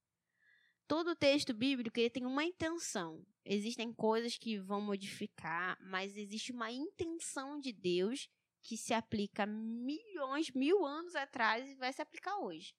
[0.86, 3.24] Todo texto bíblico ele tem uma intenção.
[3.44, 8.28] Existem coisas que vão modificar, mas existe uma intenção de Deus
[8.62, 12.74] que se aplica milhões, mil anos atrás e vai se aplicar hoje.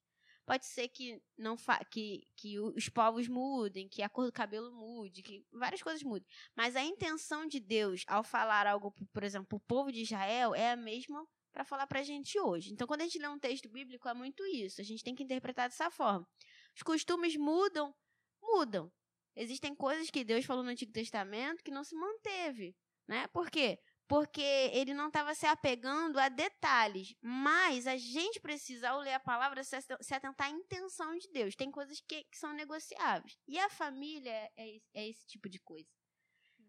[0.46, 1.56] Pode ser que não
[1.90, 6.28] que, que os povos mudem, que a cor do cabelo mude, que várias coisas mudem.
[6.56, 10.54] Mas a intenção de Deus ao falar algo, por exemplo, para o povo de Israel
[10.54, 12.74] é a mesma para falar para a gente hoje.
[12.74, 14.82] Então, quando a gente lê um texto bíblico, é muito isso.
[14.82, 16.28] A gente tem que interpretar dessa forma.
[16.76, 17.96] Os costumes mudam,
[18.42, 18.92] mudam.
[19.36, 22.76] Existem coisas que Deus falou no Antigo Testamento que não se manteve,
[23.08, 23.28] né?
[23.28, 23.80] Por quê?
[24.08, 27.16] Porque ele não estava se apegando a detalhes.
[27.22, 31.56] Mas a gente precisa, ao ler a palavra, se atentar à intenção de Deus.
[31.56, 33.38] Tem coisas que, que são negociáveis.
[33.48, 35.90] E a família é, é esse tipo de coisa.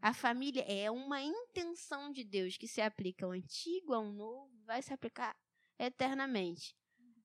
[0.00, 4.82] A família é uma intenção de Deus que se aplica ao antigo, ao novo, vai
[4.82, 5.34] se aplicar
[5.78, 6.76] eternamente.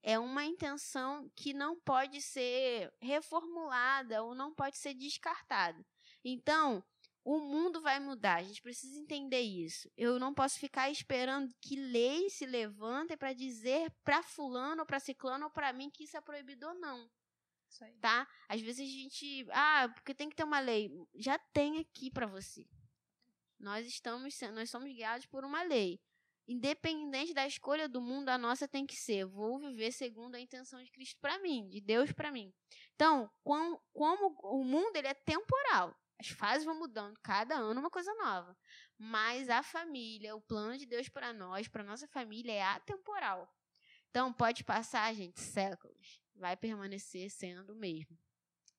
[0.02, 5.86] É uma intenção que não pode ser reformulada ou não pode ser descartada.
[6.24, 6.82] Então,
[7.24, 9.92] o mundo vai mudar, a gente precisa entender isso.
[9.98, 15.00] Eu não posso ficar esperando que leis se levantem para dizer para fulano ou para
[15.00, 17.10] ciclano ou para mim que isso é proibido ou não.
[18.02, 18.28] Tá?
[18.48, 20.92] Às vezes a gente, ah, porque tem que ter uma lei.
[21.16, 22.66] Já tem aqui para você.
[23.60, 26.02] Nós estamos, nós somos guiados por uma lei.
[26.48, 30.84] Independente da escolha do mundo, a nossa tem que ser: vou viver segundo a intenção
[30.84, 32.52] de Cristo para mim, de Deus para mim.
[32.96, 37.90] Então, como, como o mundo ele é temporal, as fases vão mudando, cada ano uma
[37.90, 38.56] coisa nova.
[38.98, 43.50] Mas a família, o plano de Deus para nós, para nossa família, é atemporal.
[44.10, 46.22] Então, pode passar, gente, séculos.
[46.36, 48.18] Vai permanecer sendo o mesmo.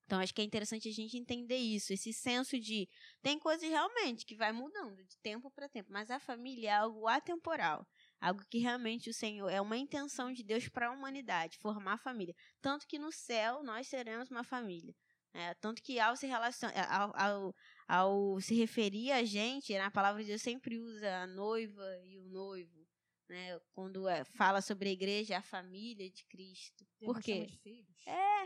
[0.05, 2.89] Então, acho que é interessante a gente entender isso, esse senso de.
[3.23, 7.07] Tem coisas realmente que vai mudando de tempo para tempo, mas a família é algo
[7.07, 7.87] atemporal.
[8.21, 12.35] Algo que realmente o Senhor é uma intenção de Deus para a humanidade, formar família.
[12.61, 14.95] Tanto que no céu nós seremos uma família.
[15.33, 17.55] É, tanto que ao se relacionar, é, ao, ao,
[17.87, 22.25] ao, se referir a gente, na palavra de Deus sempre usa a noiva e o
[22.25, 22.87] noivo,
[23.29, 23.59] né?
[23.73, 26.85] Quando é, fala sobre a igreja, a família de Cristo.
[26.99, 27.47] Deus Por quê?
[28.07, 28.45] É,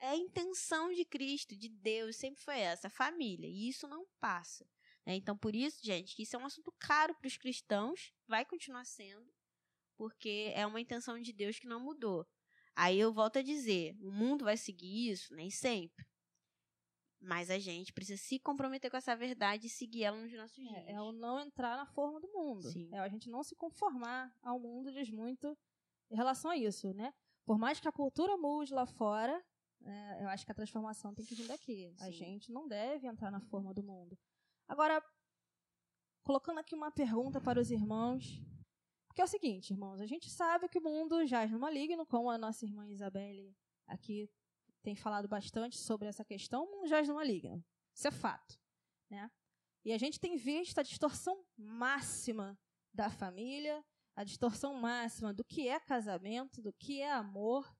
[0.00, 3.46] é a intenção de Cristo, de Deus, sempre foi essa, família.
[3.46, 4.66] E isso não passa.
[5.06, 5.14] Né?
[5.14, 8.84] Então, por isso, gente, que isso é um assunto caro para os cristãos, vai continuar
[8.84, 9.32] sendo,
[9.96, 12.26] porque é uma intenção de Deus que não mudou.
[12.74, 15.32] Aí eu volto a dizer, o mundo vai seguir isso?
[15.34, 16.04] Nem sempre.
[17.24, 20.72] Mas a gente precisa se comprometer com essa verdade e seguir ela nos nossos dias.
[20.86, 22.70] É, é o não entrar na forma do mundo.
[22.70, 22.88] Sim.
[22.92, 25.56] É a gente não se conformar ao mundo diz muito
[26.10, 27.12] em relação a isso, né?
[27.46, 29.42] Por mais que a cultura mude lá fora,
[29.82, 31.92] é, eu acho que a transformação tem que vir daqui.
[31.96, 32.04] Sim.
[32.04, 34.18] A gente não deve entrar na forma do mundo.
[34.68, 35.02] Agora,
[36.22, 38.40] colocando aqui uma pergunta para os irmãos,
[39.06, 42.30] porque é o seguinte, irmãos, a gente sabe que o mundo jaz no maligno, como
[42.30, 43.54] a nossa irmã Isabelle
[43.86, 44.30] aqui
[44.84, 47.64] tem falado bastante sobre essa questão mundiais do maligno.
[47.94, 48.60] Isso é fato.
[49.10, 49.30] Né?
[49.82, 52.56] E a gente tem visto a distorção máxima
[52.92, 53.82] da família,
[54.14, 57.74] a distorção máxima do que é casamento, do que é amor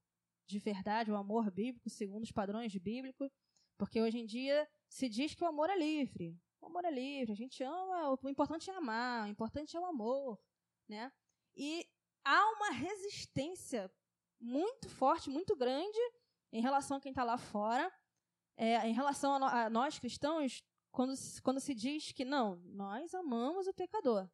[0.47, 3.31] de verdade, o amor bíblico, segundo os padrões bíblicos,
[3.79, 6.39] porque hoje em dia se diz que o amor é livre.
[6.61, 9.85] O amor é livre, a gente ama, o importante é amar, o importante é o
[9.85, 10.39] amor,
[10.89, 11.13] né?
[11.55, 11.87] E
[12.25, 13.91] há uma resistência
[14.41, 15.99] muito forte, muito grande
[16.55, 17.93] em relação a quem está lá fora,
[18.57, 23.13] é, em relação a, no, a, nós cristãos, quando, quando se diz que não, nós
[23.13, 24.31] amamos o pecador,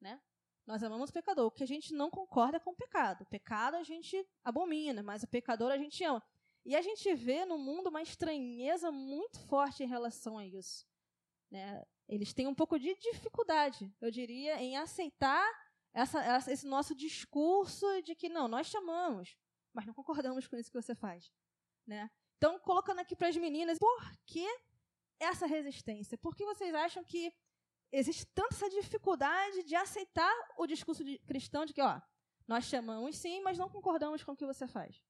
[0.00, 0.20] né?
[0.66, 1.46] Nós amamos o pecador.
[1.46, 3.22] O que a gente não concorda com o pecado.
[3.22, 6.22] O pecado a gente abomina, mas o pecador a gente ama.
[6.64, 10.86] E a gente vê no mundo uma estranheza muito forte em relação a isso.
[11.50, 15.48] né, eles têm um pouco de dificuldade, eu diria, em aceitar
[15.94, 19.36] essa, essa, esse nosso discurso de que não, nós chamamos,
[19.72, 21.32] mas não concordamos com isso que você faz.
[21.86, 22.10] Né?
[22.36, 24.46] Então, colocando aqui para as meninas, por que
[25.18, 26.18] essa resistência?
[26.18, 27.32] Por que vocês acham que
[27.90, 32.00] existe tanta essa dificuldade de aceitar o discurso de, cristão de que, ó,
[32.48, 35.02] nós chamamos sim, mas não concordamos com o que você faz?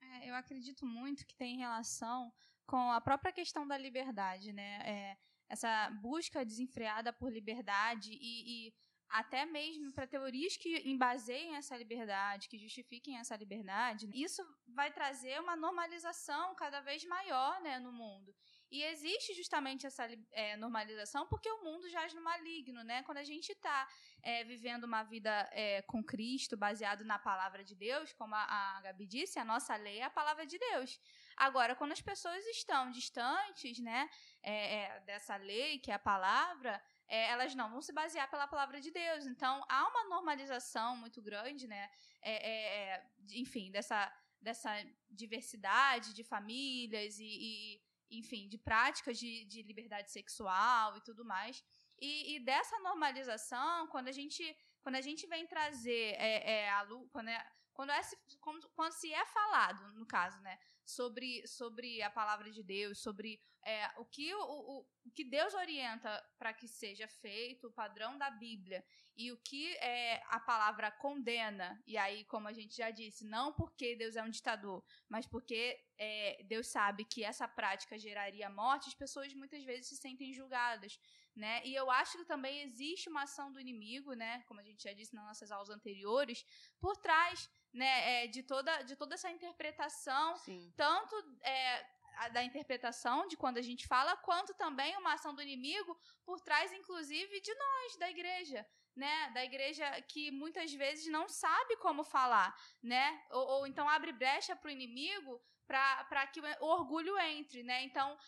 [0.00, 2.32] É, eu acredito muito que tem relação
[2.66, 4.78] com a própria questão da liberdade, né?
[4.84, 8.74] É, essa busca desenfreada por liberdade e, e
[9.10, 15.40] até mesmo para teorias que embaseiem essa liberdade, que justifiquem essa liberdade, isso vai trazer
[15.40, 18.34] uma normalização cada vez maior né, no mundo.
[18.70, 23.02] E existe justamente essa é, normalização porque o mundo jaz no maligno, né?
[23.02, 23.88] Quando a gente está
[24.22, 28.80] é, vivendo uma vida é, com Cristo, baseado na palavra de Deus, como a, a
[28.82, 31.00] Gabi disse, a nossa lei é a palavra de Deus.
[31.36, 34.08] Agora, quando as pessoas estão distantes, né,
[34.40, 36.80] é, é, dessa lei, que é a palavra,
[37.10, 39.26] é, elas não vão se basear pela palavra de Deus.
[39.26, 41.90] Então, há uma normalização muito grande, né?
[42.22, 42.54] É, é,
[42.94, 44.00] é enfim, dessa,
[44.40, 44.72] dessa
[45.10, 51.62] diversidade de famílias e, e enfim, de práticas de, de liberdade sexual e tudo mais.
[52.00, 54.42] E, e, dessa normalização, quando a gente,
[54.80, 57.28] quando a gente vem trazer é, é, a quando,
[57.72, 58.00] quando, é,
[58.40, 63.40] quando, quando se é falado, no caso, né, sobre, sobre a palavra de Deus, sobre
[63.64, 68.16] é, o, que, o, o, o que Deus orienta para que seja feito, o padrão
[68.16, 68.84] da Bíblia,
[69.16, 73.52] e o que é, a palavra condena, e aí, como a gente já disse, não
[73.52, 78.88] porque Deus é um ditador, mas porque é, Deus sabe que essa prática geraria morte,
[78.88, 80.98] as pessoas muitas vezes se sentem julgadas.
[81.36, 81.62] Né?
[81.64, 84.42] E eu acho que também existe uma ação do inimigo, né?
[84.46, 86.44] como a gente já disse nas nossas aulas anteriores,
[86.80, 90.72] por trás né, é, de, toda, de toda essa interpretação, Sim.
[90.76, 91.86] tanto é,
[92.32, 96.72] da interpretação de quando a gente fala, quanto também uma ação do inimigo por trás,
[96.72, 98.66] inclusive, de nós, da igreja.
[98.96, 102.52] Né, da igreja que muitas vezes não sabe como falar,
[102.82, 103.24] né?
[103.30, 105.40] Ou, ou então abre brecha para o inimigo
[105.70, 107.84] para que o orgulho entre, né?
[107.84, 108.18] Então,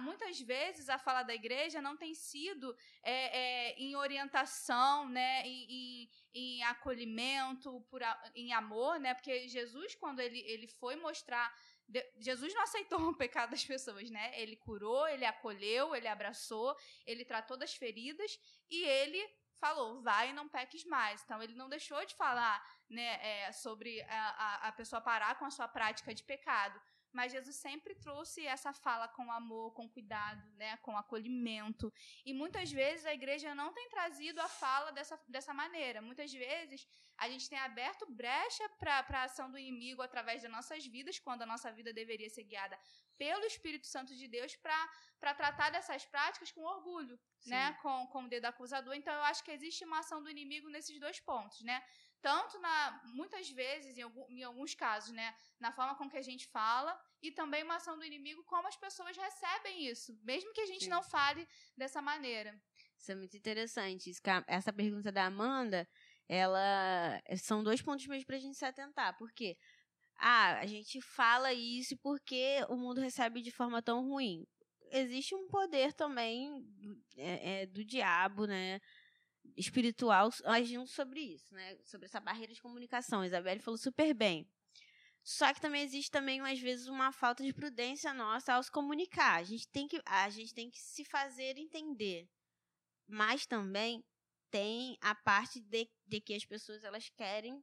[0.00, 5.42] muitas vezes a fala da igreja não tem sido é, é, em orientação, né?
[5.44, 8.00] Em, em, em acolhimento, por,
[8.36, 9.14] em amor, né?
[9.14, 11.52] Porque Jesus, quando ele, ele foi mostrar
[12.18, 14.40] Jesus não aceitou o pecado das pessoas, né?
[14.40, 18.38] Ele curou, ele acolheu, ele abraçou, ele tratou das feridas
[18.70, 19.22] e ele
[19.62, 21.22] falou, vai e não peques mais.
[21.22, 25.50] Então, ele não deixou de falar né, é, sobre a, a pessoa parar com a
[25.50, 26.80] sua prática de pecado.
[27.12, 31.92] Mas Jesus sempre trouxe essa fala com amor, com cuidado, né, com acolhimento.
[32.24, 36.00] E muitas vezes a igreja não tem trazido a fala dessa, dessa maneira.
[36.00, 36.86] Muitas vezes
[37.16, 41.42] a gente tem aberto brecha para a ação do inimigo através das nossas vidas, quando
[41.42, 42.78] a nossa vida deveria ser guiada
[43.16, 48.28] pelo Espírito Santo de Deus para tratar dessas práticas com orgulho, né, com, com o
[48.28, 48.94] dedo acusador.
[48.94, 51.82] Então eu acho que existe uma ação do inimigo nesses dois pontos, né?
[52.22, 56.22] Tanto na muitas vezes em, algum, em, alguns casos, né, na forma com que a
[56.22, 60.60] gente fala e também uma ação do inimigo como as pessoas recebem isso, mesmo que
[60.60, 60.90] a gente Sim.
[60.90, 61.46] não fale
[61.76, 62.58] dessa maneira.
[62.96, 64.12] Isso é muito interessante.
[64.46, 65.88] Essa pergunta da Amanda,
[66.28, 69.58] ela são dois pontos mesmo para a gente se atentar, porque
[70.16, 74.46] ah, a gente fala isso porque o mundo recebe de forma tão ruim.
[74.92, 76.64] Existe um poder também
[77.16, 78.78] é, é, do diabo, né?
[79.56, 81.78] Espiritual agindo sobre isso, né?
[81.84, 83.20] Sobre essa barreira de comunicação.
[83.20, 84.48] A Isabelle falou super bem.
[85.22, 89.38] Só que também existe também às vezes uma falta de prudência nossa ao se comunicar.
[89.40, 92.28] A gente tem que a gente tem que se fazer entender.
[93.06, 94.04] Mas também
[94.50, 97.62] tem a parte de, de que as pessoas elas querem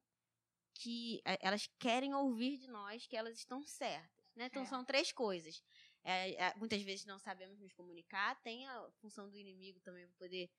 [0.73, 4.45] que elas querem ouvir de nós que elas estão certas, né?
[4.45, 4.65] Então é.
[4.65, 5.61] são três coisas.
[6.01, 10.15] É, é, muitas vezes não sabemos nos comunicar, tem a função do inimigo também para
[10.15, 10.49] poder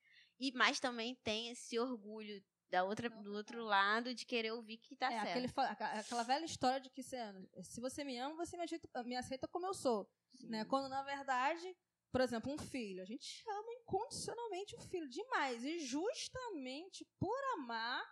[0.40, 4.96] e mas também tem esse orgulho da outra, do outro lado de querer ouvir que
[4.96, 5.58] tá é, certo.
[5.58, 7.16] Aquele, aquela velha história de que se,
[7.62, 10.08] se você me ama, você me, ajeita, me aceita como eu sou.
[10.44, 10.64] Né?
[10.64, 11.76] Quando, na verdade,
[12.12, 15.64] por exemplo, um filho, a gente ama incondicionalmente o filho demais.
[15.64, 18.02] E justamente por amar,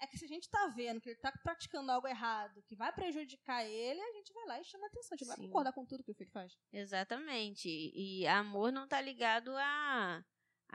[0.00, 2.92] é que se a gente está vendo que ele está praticando algo errado, que vai
[2.92, 5.14] prejudicar ele, a gente vai lá e chama atenção.
[5.14, 5.36] A gente Sim.
[5.36, 6.56] vai concordar com tudo que o filho faz.
[6.72, 7.68] Exatamente.
[7.68, 10.24] E amor não está ligado a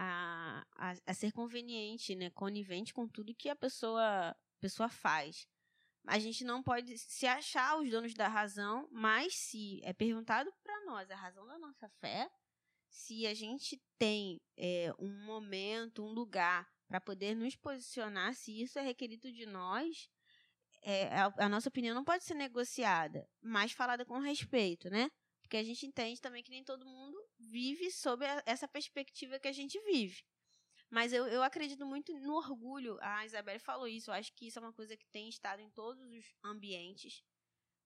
[0.02, 5.46] a, a, a ser conveniente, né, conivente com tudo que a pessoa, pessoa faz.
[6.08, 10.86] A gente não pode se achar os donos da razão, mas se é perguntado para
[10.86, 12.30] nós a razão da nossa fé,
[12.88, 18.80] se a gente tem é, um momento, um lugar para poder nos posicionar, se isso
[18.80, 20.10] é requerido de nós,
[20.82, 25.12] é, a, a, nossa opinião não pode ser negociada, mas falada com respeito, né?
[25.42, 29.52] Porque a gente entende também que nem todo mundo vive sob essa perspectiva que a
[29.52, 30.24] gente vive.
[30.90, 32.98] Mas eu, eu acredito muito no orgulho.
[33.02, 34.10] A Isabelle falou isso.
[34.10, 37.24] Eu acho que isso é uma coisa que tem estado em todos os ambientes.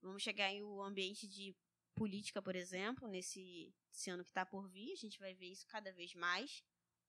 [0.02, 1.56] Vamos chegar em o ambiente de
[1.96, 3.74] política, por exemplo, nesse,
[4.08, 4.94] ano que está por vir.
[4.94, 6.64] A gente vai ver isso cada vez mais.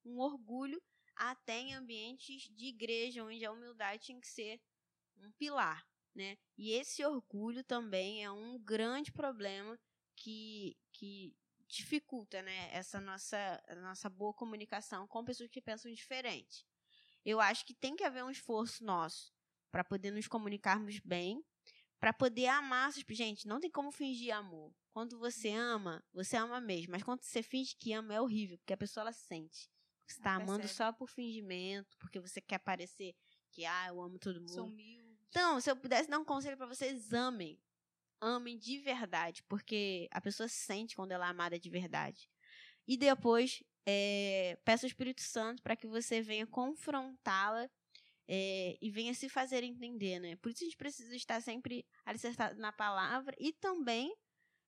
[0.04, 0.82] Um orgulho
[1.16, 4.60] até em ambientes de igreja, onde a humildade tem que ser
[5.16, 5.86] um pilar.
[6.14, 6.36] Né?
[6.56, 9.78] E esse orgulho também é um grande problema
[10.16, 11.34] que, que
[11.76, 16.66] dificulta, né, essa nossa, nossa boa comunicação com pessoas que pensam diferente.
[17.24, 19.32] Eu acho que tem que haver um esforço nosso
[19.70, 21.42] para poder nos comunicarmos bem,
[21.98, 22.92] para poder amar.
[23.10, 24.74] Gente, não tem como fingir amor.
[24.92, 26.92] Quando você ama, você ama mesmo.
[26.92, 29.70] Mas quando você finge que ama, é horrível, porque a pessoa ela sente.
[30.06, 33.16] Você está amando só por fingimento, porque você quer parecer
[33.50, 34.52] que, ah, eu amo todo mundo.
[34.52, 35.18] Sou humilde.
[35.30, 37.58] Então, se eu pudesse dar um conselho para vocês, amem
[38.24, 42.28] amem de verdade, porque a pessoa sente quando ela é amada de verdade.
[42.86, 47.68] E depois, é, peça ao Espírito Santo para que você venha confrontá-la
[48.26, 50.36] é, e venha se fazer entender, né?
[50.36, 54.14] Por isso a gente precisa estar sempre alicerçado na palavra e também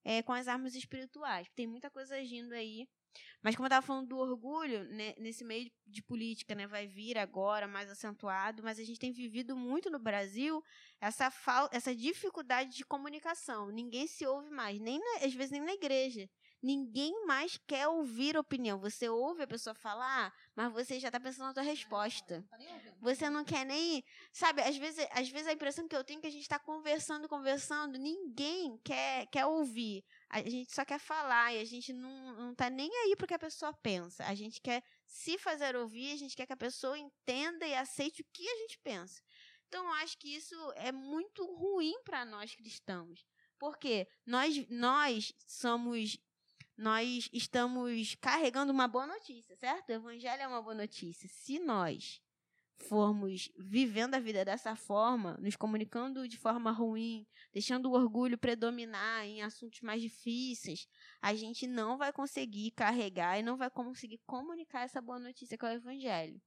[0.03, 1.47] é, com as armas espirituais.
[1.55, 2.87] Tem muita coisa agindo aí
[3.41, 7.17] mas como eu estava falando do orgulho, né, nesse meio de política, né, vai vir
[7.17, 10.63] agora mais acentuado, mas a gente tem vivido muito no Brasil
[10.99, 13.69] essa falta, essa dificuldade de comunicação.
[13.69, 16.29] Ninguém se ouve mais, nem na, às vezes nem na igreja.
[16.61, 18.79] Ninguém mais quer ouvir opinião.
[18.79, 22.43] Você ouve a pessoa falar, mas você já está pensando na sua resposta.
[22.49, 22.57] Tá
[22.99, 24.03] você não quer nem.
[24.33, 26.57] Sabe, às vezes, às vezes a impressão que eu tenho é que a gente está
[26.57, 30.03] conversando, conversando, ninguém quer, quer ouvir.
[30.29, 33.33] A gente só quer falar e a gente não, não tá nem aí pro que
[33.33, 34.25] a pessoa pensa.
[34.25, 38.21] A gente quer se fazer ouvir, a gente quer que a pessoa entenda e aceite
[38.21, 39.21] o que a gente pensa.
[39.67, 43.25] Então, eu acho que isso é muito ruim para nós cristãos.
[43.57, 46.17] Porque nós, nós somos.
[46.75, 49.89] Nós estamos carregando uma boa notícia, certo?
[49.89, 51.27] O evangelho é uma boa notícia.
[51.27, 52.21] Se nós
[52.79, 59.25] formos vivendo a vida dessa forma, nos comunicando de forma ruim, deixando o orgulho predominar
[59.25, 60.87] em assuntos mais difíceis,
[61.21, 65.65] a gente não vai conseguir carregar e não vai conseguir comunicar essa boa notícia que
[65.65, 66.41] é o Evangelho.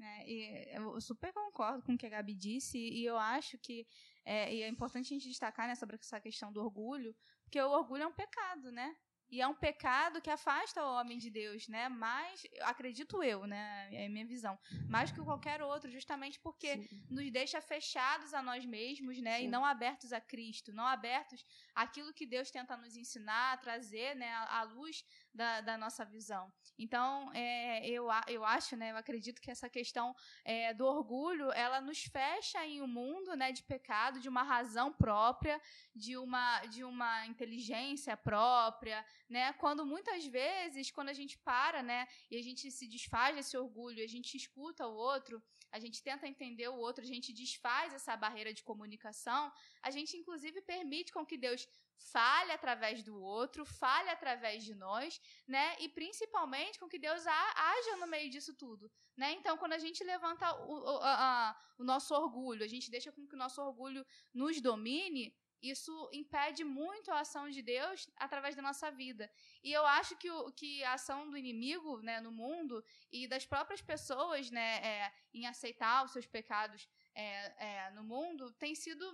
[0.00, 3.86] É, e eu super concordo com o que a Gabi disse, e eu acho que
[4.24, 7.14] é, é importante a gente destacar né, sobre essa questão do orgulho,
[7.44, 8.96] porque o orgulho é um pecado, né?
[9.34, 11.88] E é um pecado que afasta o homem de Deus, né?
[11.88, 13.88] Mais, acredito eu, né?
[13.92, 14.56] É a minha visão.
[14.88, 17.06] Mais que qualquer outro, justamente porque Sim.
[17.10, 19.38] nos deixa fechados a nós mesmos, né?
[19.38, 19.46] Sim.
[19.46, 24.32] E não abertos a Cristo, não abertos àquilo que Deus tenta nos ensinar, trazer, né?
[24.32, 25.04] À luz
[25.34, 26.52] da, da nossa visão.
[26.78, 28.92] Então, é, eu, eu acho, né?
[28.92, 30.14] Eu acredito que essa questão
[30.44, 33.50] é, do orgulho, ela nos fecha em um mundo, né?
[33.52, 35.60] De pecado, de uma razão própria,
[35.94, 39.52] de uma, de uma inteligência própria, né?
[39.54, 44.02] Quando muitas vezes, quando a gente para, né, e a gente se desfaz desse orgulho,
[44.02, 48.16] a gente escuta o outro, a gente tenta entender o outro, a gente desfaz essa
[48.16, 51.68] barreira de comunicação, a gente inclusive permite com que Deus
[51.98, 55.76] fale através do outro, fale através de nós, né?
[55.80, 59.32] E principalmente com que Deus haja no meio disso tudo, né?
[59.32, 63.26] Então, quando a gente levanta o, o, a, o nosso orgulho, a gente deixa com
[63.26, 65.34] que o nosso orgulho nos domine,
[65.64, 69.30] isso impede muito a ação de Deus através da nossa vida.
[69.62, 73.46] E eu acho que, o, que a ação do inimigo né, no mundo e das
[73.46, 79.04] próprias pessoas né, é, em aceitar os seus pecados é, é, no mundo tem sido.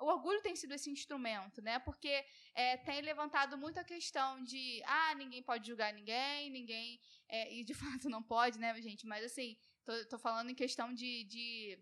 [0.00, 1.78] O orgulho tem sido esse instrumento, né?
[1.78, 2.24] Porque
[2.54, 7.00] é, tem levantado muito a questão de ah, ninguém pode julgar ninguém, ninguém.
[7.28, 9.06] É, e de fato não pode, né, gente?
[9.06, 11.78] Mas assim, tô, tô falando em questão de, de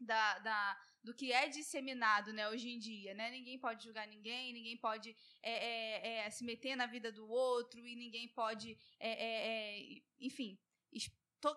[0.00, 3.14] da, da do que é disseminado né, hoje em dia.
[3.14, 3.30] Né?
[3.30, 7.80] Ninguém pode julgar ninguém, ninguém pode é, é, é, se meter na vida do outro
[7.80, 10.58] e ninguém pode, é, enfim,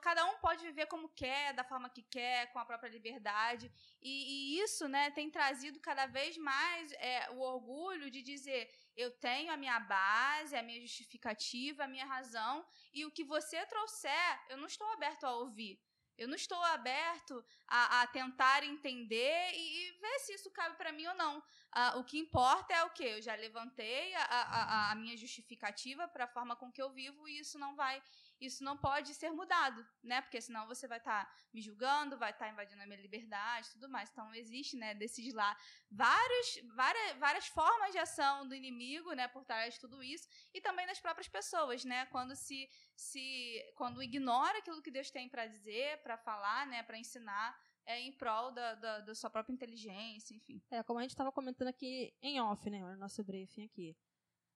[0.01, 3.71] cada um pode viver como quer, da forma que quer, com a própria liberdade.
[4.01, 6.91] E, e isso né, tem trazido cada vez mais
[7.31, 12.65] o orgulho de dizer: eu tenho a minha base, a minha justificativa, a minha razão,
[12.93, 15.79] e o que você trouxer, eu não estou aberto a ouvir.
[16.17, 20.93] Eu não estou aberto a, a tentar entender e, e, ver se isso cabe para
[20.93, 21.39] mim ou não.
[21.39, 26.07] Uh, o que importa é o que eu já levantei a, a, a minha justificativa
[26.07, 28.01] para a forma com que eu vivo e isso não vai
[28.39, 30.21] isso não pode ser mudado, né?
[30.21, 33.71] Porque senão você vai estar tá me julgando, vai estar tá invadindo a minha liberdade,
[33.71, 34.09] tudo mais.
[34.09, 35.55] Então existe, né, desses lá
[35.89, 40.61] vários, várias, várias formas de ação do inimigo, né, por trás de tudo isso e
[40.61, 42.05] também das próprias pessoas, né?
[42.07, 46.97] Quando se se quando ignora aquilo que Deus tem para dizer, para falar, né, para
[46.97, 50.61] ensinar é em prol da, da, da, sua própria inteligência, enfim.
[50.71, 53.95] É, como a gente estava comentando aqui em off, né, no nosso briefing aqui.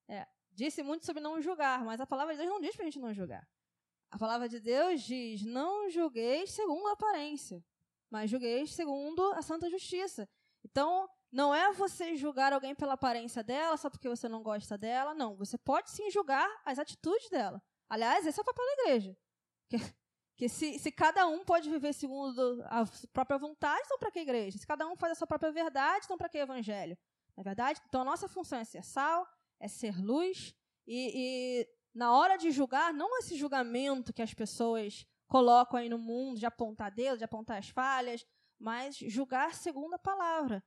[0.08, 2.86] É, disse muito sobre não julgar, mas a palavra de Deus não diz para a
[2.86, 3.48] gente não julgar.
[4.12, 7.64] A palavra de Deus diz: não julgueis segundo a aparência,
[8.10, 10.28] mas julgueis segundo a santa justiça.
[10.64, 15.14] Então, não é você julgar alguém pela aparência dela, só porque você não gosta dela.
[15.14, 17.62] Não, você pode sim julgar as atitudes dela.
[17.88, 19.18] Aliás, esse é o papel da igreja.
[19.70, 19.78] Que,
[20.36, 22.84] que se, se cada um pode viver segundo a
[23.14, 24.58] própria vontade, então para que igreja?
[24.58, 26.98] Se cada um faz a sua própria verdade, então para que evangelho?
[27.38, 27.80] Não é verdade?
[27.88, 29.28] Então a nossa função é ser sal,
[29.60, 30.56] é ser luz,
[30.88, 35.98] e, e na hora de julgar, não esse julgamento que as pessoas colocam aí no
[35.98, 38.26] mundo, de apontar dedo, de apontar as falhas,
[38.58, 40.64] mas julgar segundo a palavra.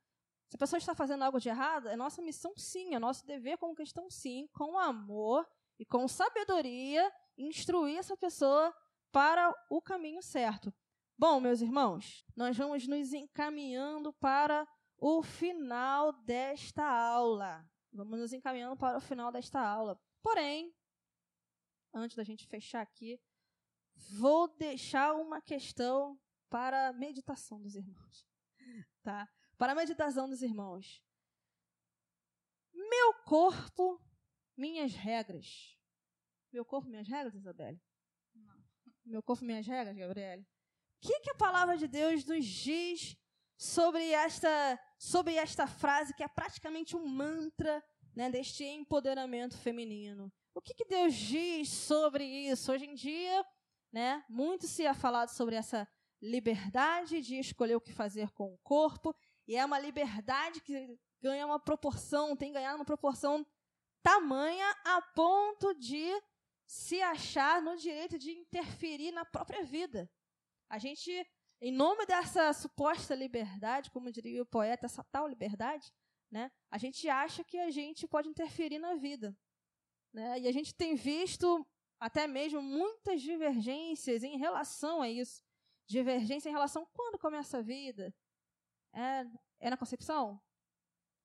[0.48, 3.56] Se a pessoa está fazendo algo de errado, é nossa missão sim, é nosso dever
[3.58, 5.48] como cristão sim, com amor
[5.78, 8.74] e com sabedoria, instruir essa pessoa
[9.10, 10.72] para o caminho certo.
[11.18, 14.66] Bom, meus irmãos, nós vamos nos encaminhando para
[14.98, 17.64] o final desta aula.
[17.92, 20.00] Vamos nos encaminhando para o final desta aula.
[20.22, 20.74] Porém,
[21.92, 23.20] antes da gente fechar aqui,
[23.94, 26.18] vou deixar uma questão
[26.48, 28.26] para a meditação dos irmãos.
[29.02, 29.28] Tá?
[29.58, 31.02] Para a meditação dos irmãos.
[32.72, 34.00] Meu corpo,
[34.56, 35.76] minhas regras.
[36.52, 37.82] Meu corpo, minhas regras, Isabelle?
[38.32, 38.64] Não.
[39.04, 40.42] Meu corpo, minhas regras, Gabriele?
[40.42, 40.46] O
[41.00, 43.16] que, que a palavra de Deus nos diz
[43.56, 47.82] sobre esta, sobre esta frase que é praticamente um mantra
[48.14, 50.32] né, deste empoderamento feminino?
[50.54, 52.70] O que, que Deus diz sobre isso?
[52.70, 53.44] Hoje em dia,
[53.90, 55.88] né, muito se é falado sobre essa
[56.20, 59.14] liberdade de escolher o que fazer com o corpo,
[59.48, 63.46] e é uma liberdade que ganha uma proporção, tem ganhado uma proporção
[64.02, 66.06] tamanha a ponto de
[66.66, 70.10] se achar no direito de interferir na própria vida.
[70.68, 71.10] A gente,
[71.60, 75.90] em nome dessa suposta liberdade, como diria o poeta, essa tal liberdade,
[76.30, 79.34] né, a gente acha que a gente pode interferir na vida.
[80.12, 80.40] Né?
[80.40, 81.66] E a gente tem visto
[81.98, 85.42] até mesmo muitas divergências em relação a isso.
[85.86, 88.14] Divergência em relação a quando começa a vida.
[88.92, 89.24] É,
[89.60, 90.40] é na concepção?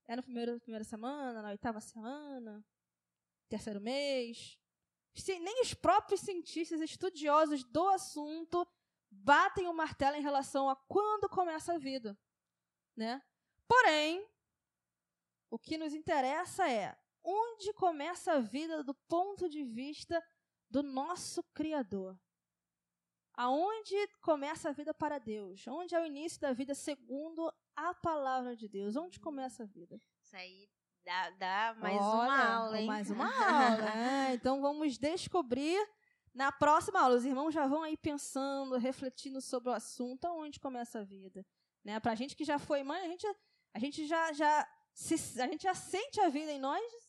[0.08, 2.66] É na primeira, primeira semana, na oitava semana,
[3.50, 4.58] terceiro mês?
[5.16, 8.66] Se, nem os próprios cientistas estudiosos do assunto
[9.10, 12.18] batem o martelo em relação a quando começa a vida.
[12.96, 13.22] Né?
[13.68, 14.26] Porém,
[15.50, 16.98] o que nos interessa é
[17.28, 20.24] onde começa a vida do ponto de vista
[20.70, 22.18] do nosso Criador.
[23.34, 25.68] Aonde começa a vida para Deus?
[25.68, 28.96] Onde é o início da vida segundo a palavra de Deus?
[28.96, 30.02] Onde começa a vida?
[30.24, 30.70] Isso aí
[31.04, 32.88] dá, dá mais Olha, uma aula, hein?
[32.88, 33.26] Mais uma
[33.72, 34.30] aula.
[34.30, 35.78] É, então vamos descobrir
[36.34, 37.18] na próxima aula.
[37.18, 41.46] Os irmãos já vão aí pensando, refletindo sobre o assunto, aonde começa a vida.
[41.84, 42.00] Né?
[42.00, 43.28] Para a gente que já foi mãe, a gente,
[43.74, 47.07] a gente já, já se, a gente já sente a vida em nós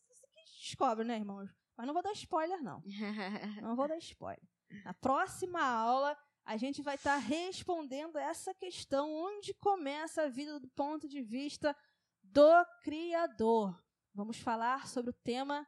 [0.69, 1.51] descobre, né, irmãos?
[1.77, 2.83] Mas não vou dar spoiler, não.
[3.62, 4.43] não vou dar spoiler.
[4.85, 10.59] Na próxima aula, a gente vai estar tá respondendo essa questão: onde começa a vida
[10.61, 11.77] do ponto de vista
[12.23, 13.83] do Criador?
[14.14, 15.66] Vamos falar sobre o tema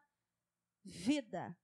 [0.84, 1.56] vida.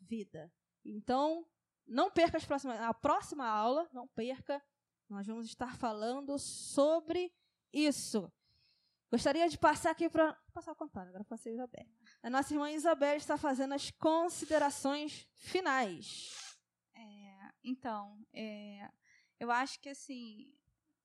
[0.00, 0.52] Vida.
[0.84, 1.46] Então,
[1.86, 4.62] não perca as próximas, a próxima aula, não perca.
[5.08, 7.32] Nós vamos estar falando sobre
[7.72, 8.32] isso.
[9.10, 10.34] Gostaria de passar aqui para.
[10.52, 11.86] Passar o contato, agora passei a Isabel.
[12.20, 16.58] A nossa irmã Isabel está fazendo as considerações finais.
[16.92, 18.90] É, então, é,
[19.38, 20.52] eu acho que assim,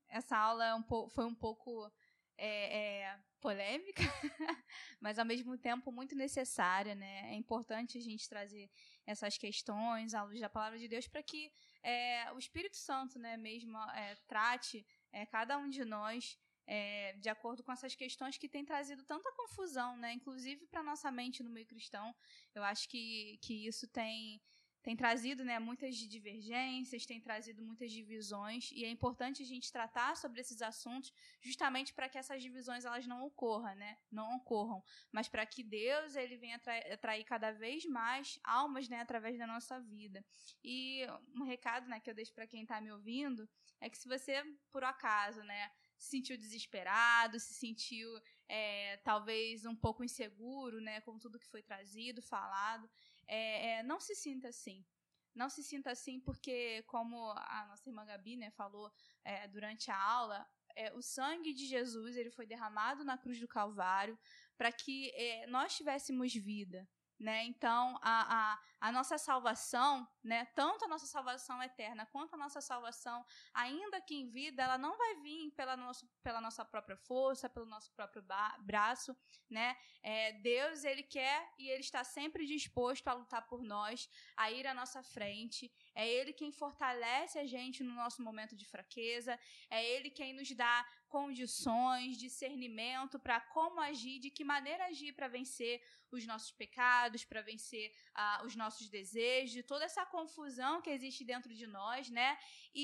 [0.09, 1.91] essa aula é um foi um pouco
[2.35, 4.01] é, é polêmica,
[4.99, 7.31] mas ao mesmo tempo muito necessária, né?
[7.31, 8.71] É importante a gente trazer
[9.05, 11.51] essas questões à luz da palavra de Deus para que
[11.83, 14.85] é, o Espírito Santo, né, mesmo é, trate
[15.29, 19.97] cada um de nós é, de acordo com essas questões que têm trazido tanta confusão,
[19.97, 20.13] né?
[20.13, 22.15] Inclusive para nossa mente no meio cristão.
[22.53, 24.41] Eu acho que, que isso tem,
[24.83, 30.15] tem trazido né, muitas divergências, tem trazido muitas divisões, e é importante a gente tratar
[30.17, 31.11] sobre esses assuntos
[31.41, 33.97] justamente para que essas divisões elas não ocorram, né?
[34.11, 38.99] Não ocorram, mas para que Deus ele venha atrair, atrair cada vez mais almas né,
[38.99, 40.23] através da nossa vida.
[40.63, 41.05] E
[41.35, 43.49] um recado né, que eu deixo para quem está me ouvindo
[43.79, 45.71] é que se você, por acaso, né,
[46.03, 48.09] se sentiu desesperado, se sentiu
[48.49, 52.89] é, talvez um pouco inseguro, né, com tudo que foi trazido, falado,
[53.25, 54.85] é, é, não se sinta assim.
[55.33, 58.91] Não se sinta assim porque, como a nossa irmã Gabi né, falou
[59.23, 60.45] é, durante a aula,
[60.75, 64.19] é, o sangue de Jesus ele foi derramado na cruz do Calvário
[64.57, 66.87] para que é, nós tivéssemos vida.
[67.19, 67.45] Né?
[67.45, 72.59] Então, a, a, a nossa salvação, né, tanto a nossa salvação eterna quanto a nossa
[72.59, 77.49] salvação, ainda que em vida, ela não vai vir pela, nosso, pela nossa própria força,
[77.49, 78.23] pelo nosso próprio
[78.59, 79.15] braço,
[79.49, 79.77] né?
[80.01, 84.67] É, Deus, ele quer e ele está sempre disposto a lutar por nós, a ir
[84.67, 85.71] à nossa frente.
[85.95, 89.39] É ele quem fortalece a gente no nosso momento de fraqueza,
[89.69, 90.85] é ele quem nos dá
[91.15, 95.75] condições, discernimento para como agir, de que maneira agir para vencer
[96.15, 97.85] os nossos pecados, para vencer
[98.21, 102.29] uh, os nossos desejos, toda essa confusão que existe dentro de nós, né?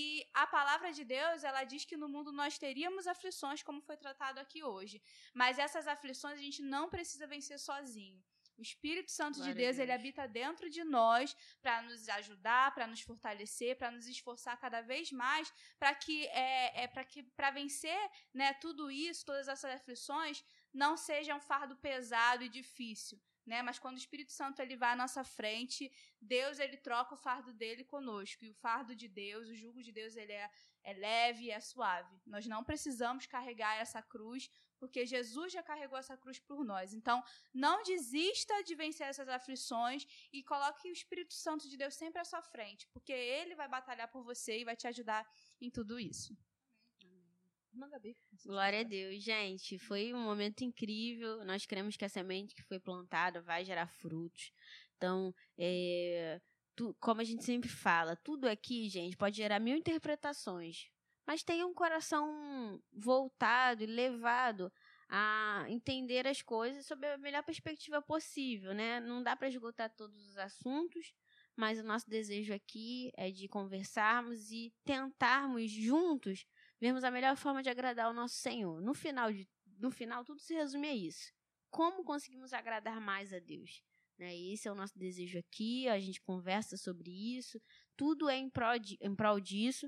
[0.01, 0.03] E
[0.43, 4.39] a palavra de Deus, ela diz que no mundo nós teríamos aflições, como foi tratado
[4.39, 5.01] aqui hoje.
[5.41, 8.19] Mas essas aflições a gente não precisa vencer sozinho.
[8.59, 12.73] O Espírito Santo Glória de Deus, Deus, ele habita dentro de nós para nos ajudar,
[12.75, 17.23] para nos fortalecer, para nos esforçar cada vez mais, para que é, é para que
[17.23, 17.97] para vencer,
[18.33, 20.43] né, tudo isso, todas essas aflições,
[20.73, 23.61] não seja um fardo pesado e difícil, né?
[23.61, 25.89] Mas quando o Espírito Santo ele vai à nossa frente,
[26.21, 28.43] Deus ele troca o fardo dele conosco.
[28.43, 30.51] E o fardo de Deus, o jugo de Deus, ele é,
[30.83, 32.21] é leve e é suave.
[32.25, 36.93] Nós não precisamos carregar essa cruz, porque Jesus já carregou essa cruz por nós.
[36.93, 37.21] Então,
[37.53, 42.23] não desista de vencer essas aflições e coloque o Espírito Santo de Deus sempre à
[42.23, 45.27] sua frente, porque ele vai batalhar por você e vai te ajudar
[45.61, 46.35] em tudo isso.
[48.45, 49.77] Glória a Deus, gente.
[49.77, 51.45] Foi um momento incrível.
[51.45, 54.51] Nós cremos que a semente que foi plantada vai gerar frutos.
[54.97, 56.41] Então, é,
[56.75, 60.89] tu, como a gente sempre fala, tudo aqui, gente, pode gerar mil interpretações
[61.29, 64.73] mas tenha um coração voltado e levado
[65.07, 68.99] a entender as coisas sob a melhor perspectiva possível, né?
[68.99, 71.13] Não dá para esgotar todos os assuntos,
[71.55, 76.47] mas o nosso desejo aqui é de conversarmos e tentarmos juntos
[76.81, 78.81] vermos a melhor forma de agradar o nosso Senhor.
[78.81, 81.31] No final, de, no final tudo se resume a isso.
[81.69, 83.83] Como conseguimos agradar mais a Deus?
[84.17, 84.35] Né?
[84.35, 87.61] Esse é o nosso desejo aqui, a gente conversa sobre isso,
[87.95, 89.87] tudo é em prol, de, em prol disso,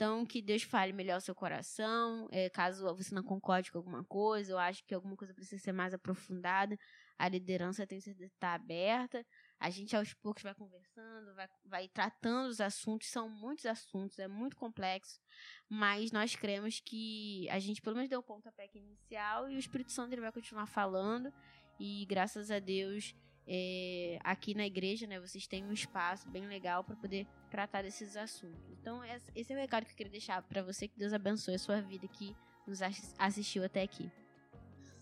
[0.00, 2.26] então, que Deus fale melhor o seu coração.
[2.32, 5.72] É, caso você não concorde com alguma coisa, eu acho que alguma coisa precisa ser
[5.72, 6.74] mais aprofundada,
[7.18, 9.22] a liderança tem que estar aberta.
[9.58, 13.08] A gente, aos poucos, vai conversando, vai, vai tratando os assuntos.
[13.10, 15.20] São muitos assuntos, é muito complexo.
[15.68, 19.92] Mas nós cremos que a gente, pelo menos, deu o pontapé inicial e o Espírito
[19.92, 21.30] Santo ele vai continuar falando.
[21.78, 23.14] E graças a Deus
[23.46, 28.16] é, aqui na igreja, né, vocês têm um espaço bem legal para poder tratar desses
[28.16, 28.70] assuntos.
[28.80, 29.02] Então,
[29.34, 30.88] esse é o recado que eu queria deixar para você.
[30.88, 32.34] Que Deus abençoe a sua vida que
[32.66, 32.80] nos
[33.18, 34.10] assistiu até aqui.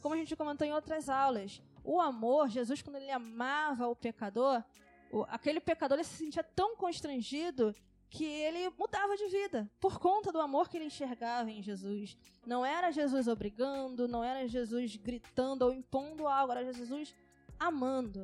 [0.01, 4.63] Como a gente comentou em outras aulas, o amor, Jesus, quando ele amava o pecador,
[5.29, 7.75] aquele pecador ele se sentia tão constrangido
[8.11, 12.17] que ele mudava de vida por conta do amor que ele enxergava em Jesus.
[12.47, 17.15] Não era Jesus obrigando, não era Jesus gritando ou impondo algo, era Jesus
[17.59, 18.23] amando.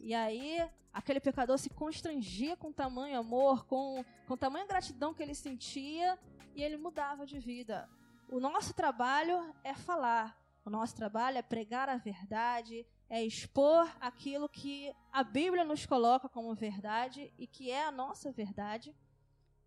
[0.00, 5.34] E aí, aquele pecador se constrangia com tamanho amor, com, com tamanha gratidão que ele
[5.34, 6.18] sentia,
[6.54, 7.88] e ele mudava de vida.
[8.28, 14.48] O nosso trabalho é falar, o nosso trabalho é pregar a verdade, é expor aquilo
[14.48, 18.94] que a Bíblia nos coloca como verdade e que é a nossa verdade.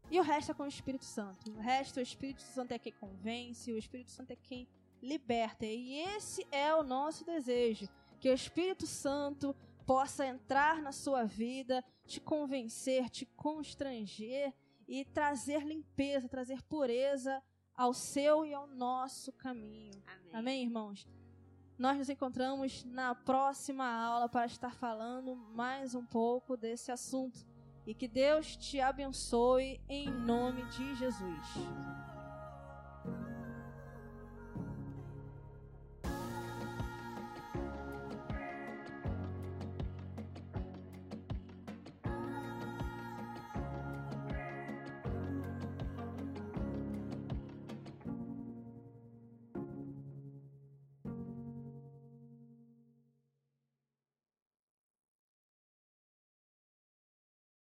[0.10, 1.52] E o resto é com o Espírito Santo.
[1.52, 4.68] O resto, o Espírito Santo é quem convence, o Espírito Santo é quem
[5.02, 5.66] liberta.
[5.66, 9.54] E esse é o nosso desejo que o Espírito Santo
[9.86, 14.54] possa entrar na sua vida, te convencer, te constranger
[14.88, 17.42] e trazer limpeza, trazer pureza
[17.76, 20.02] ao seu e ao nosso caminho.
[20.06, 21.08] Amém, Amém irmãos?
[21.78, 27.46] Nós nos encontramos na próxima aula para estar falando mais um pouco desse assunto.
[27.86, 32.13] E que Deus te abençoe em nome de Jesus.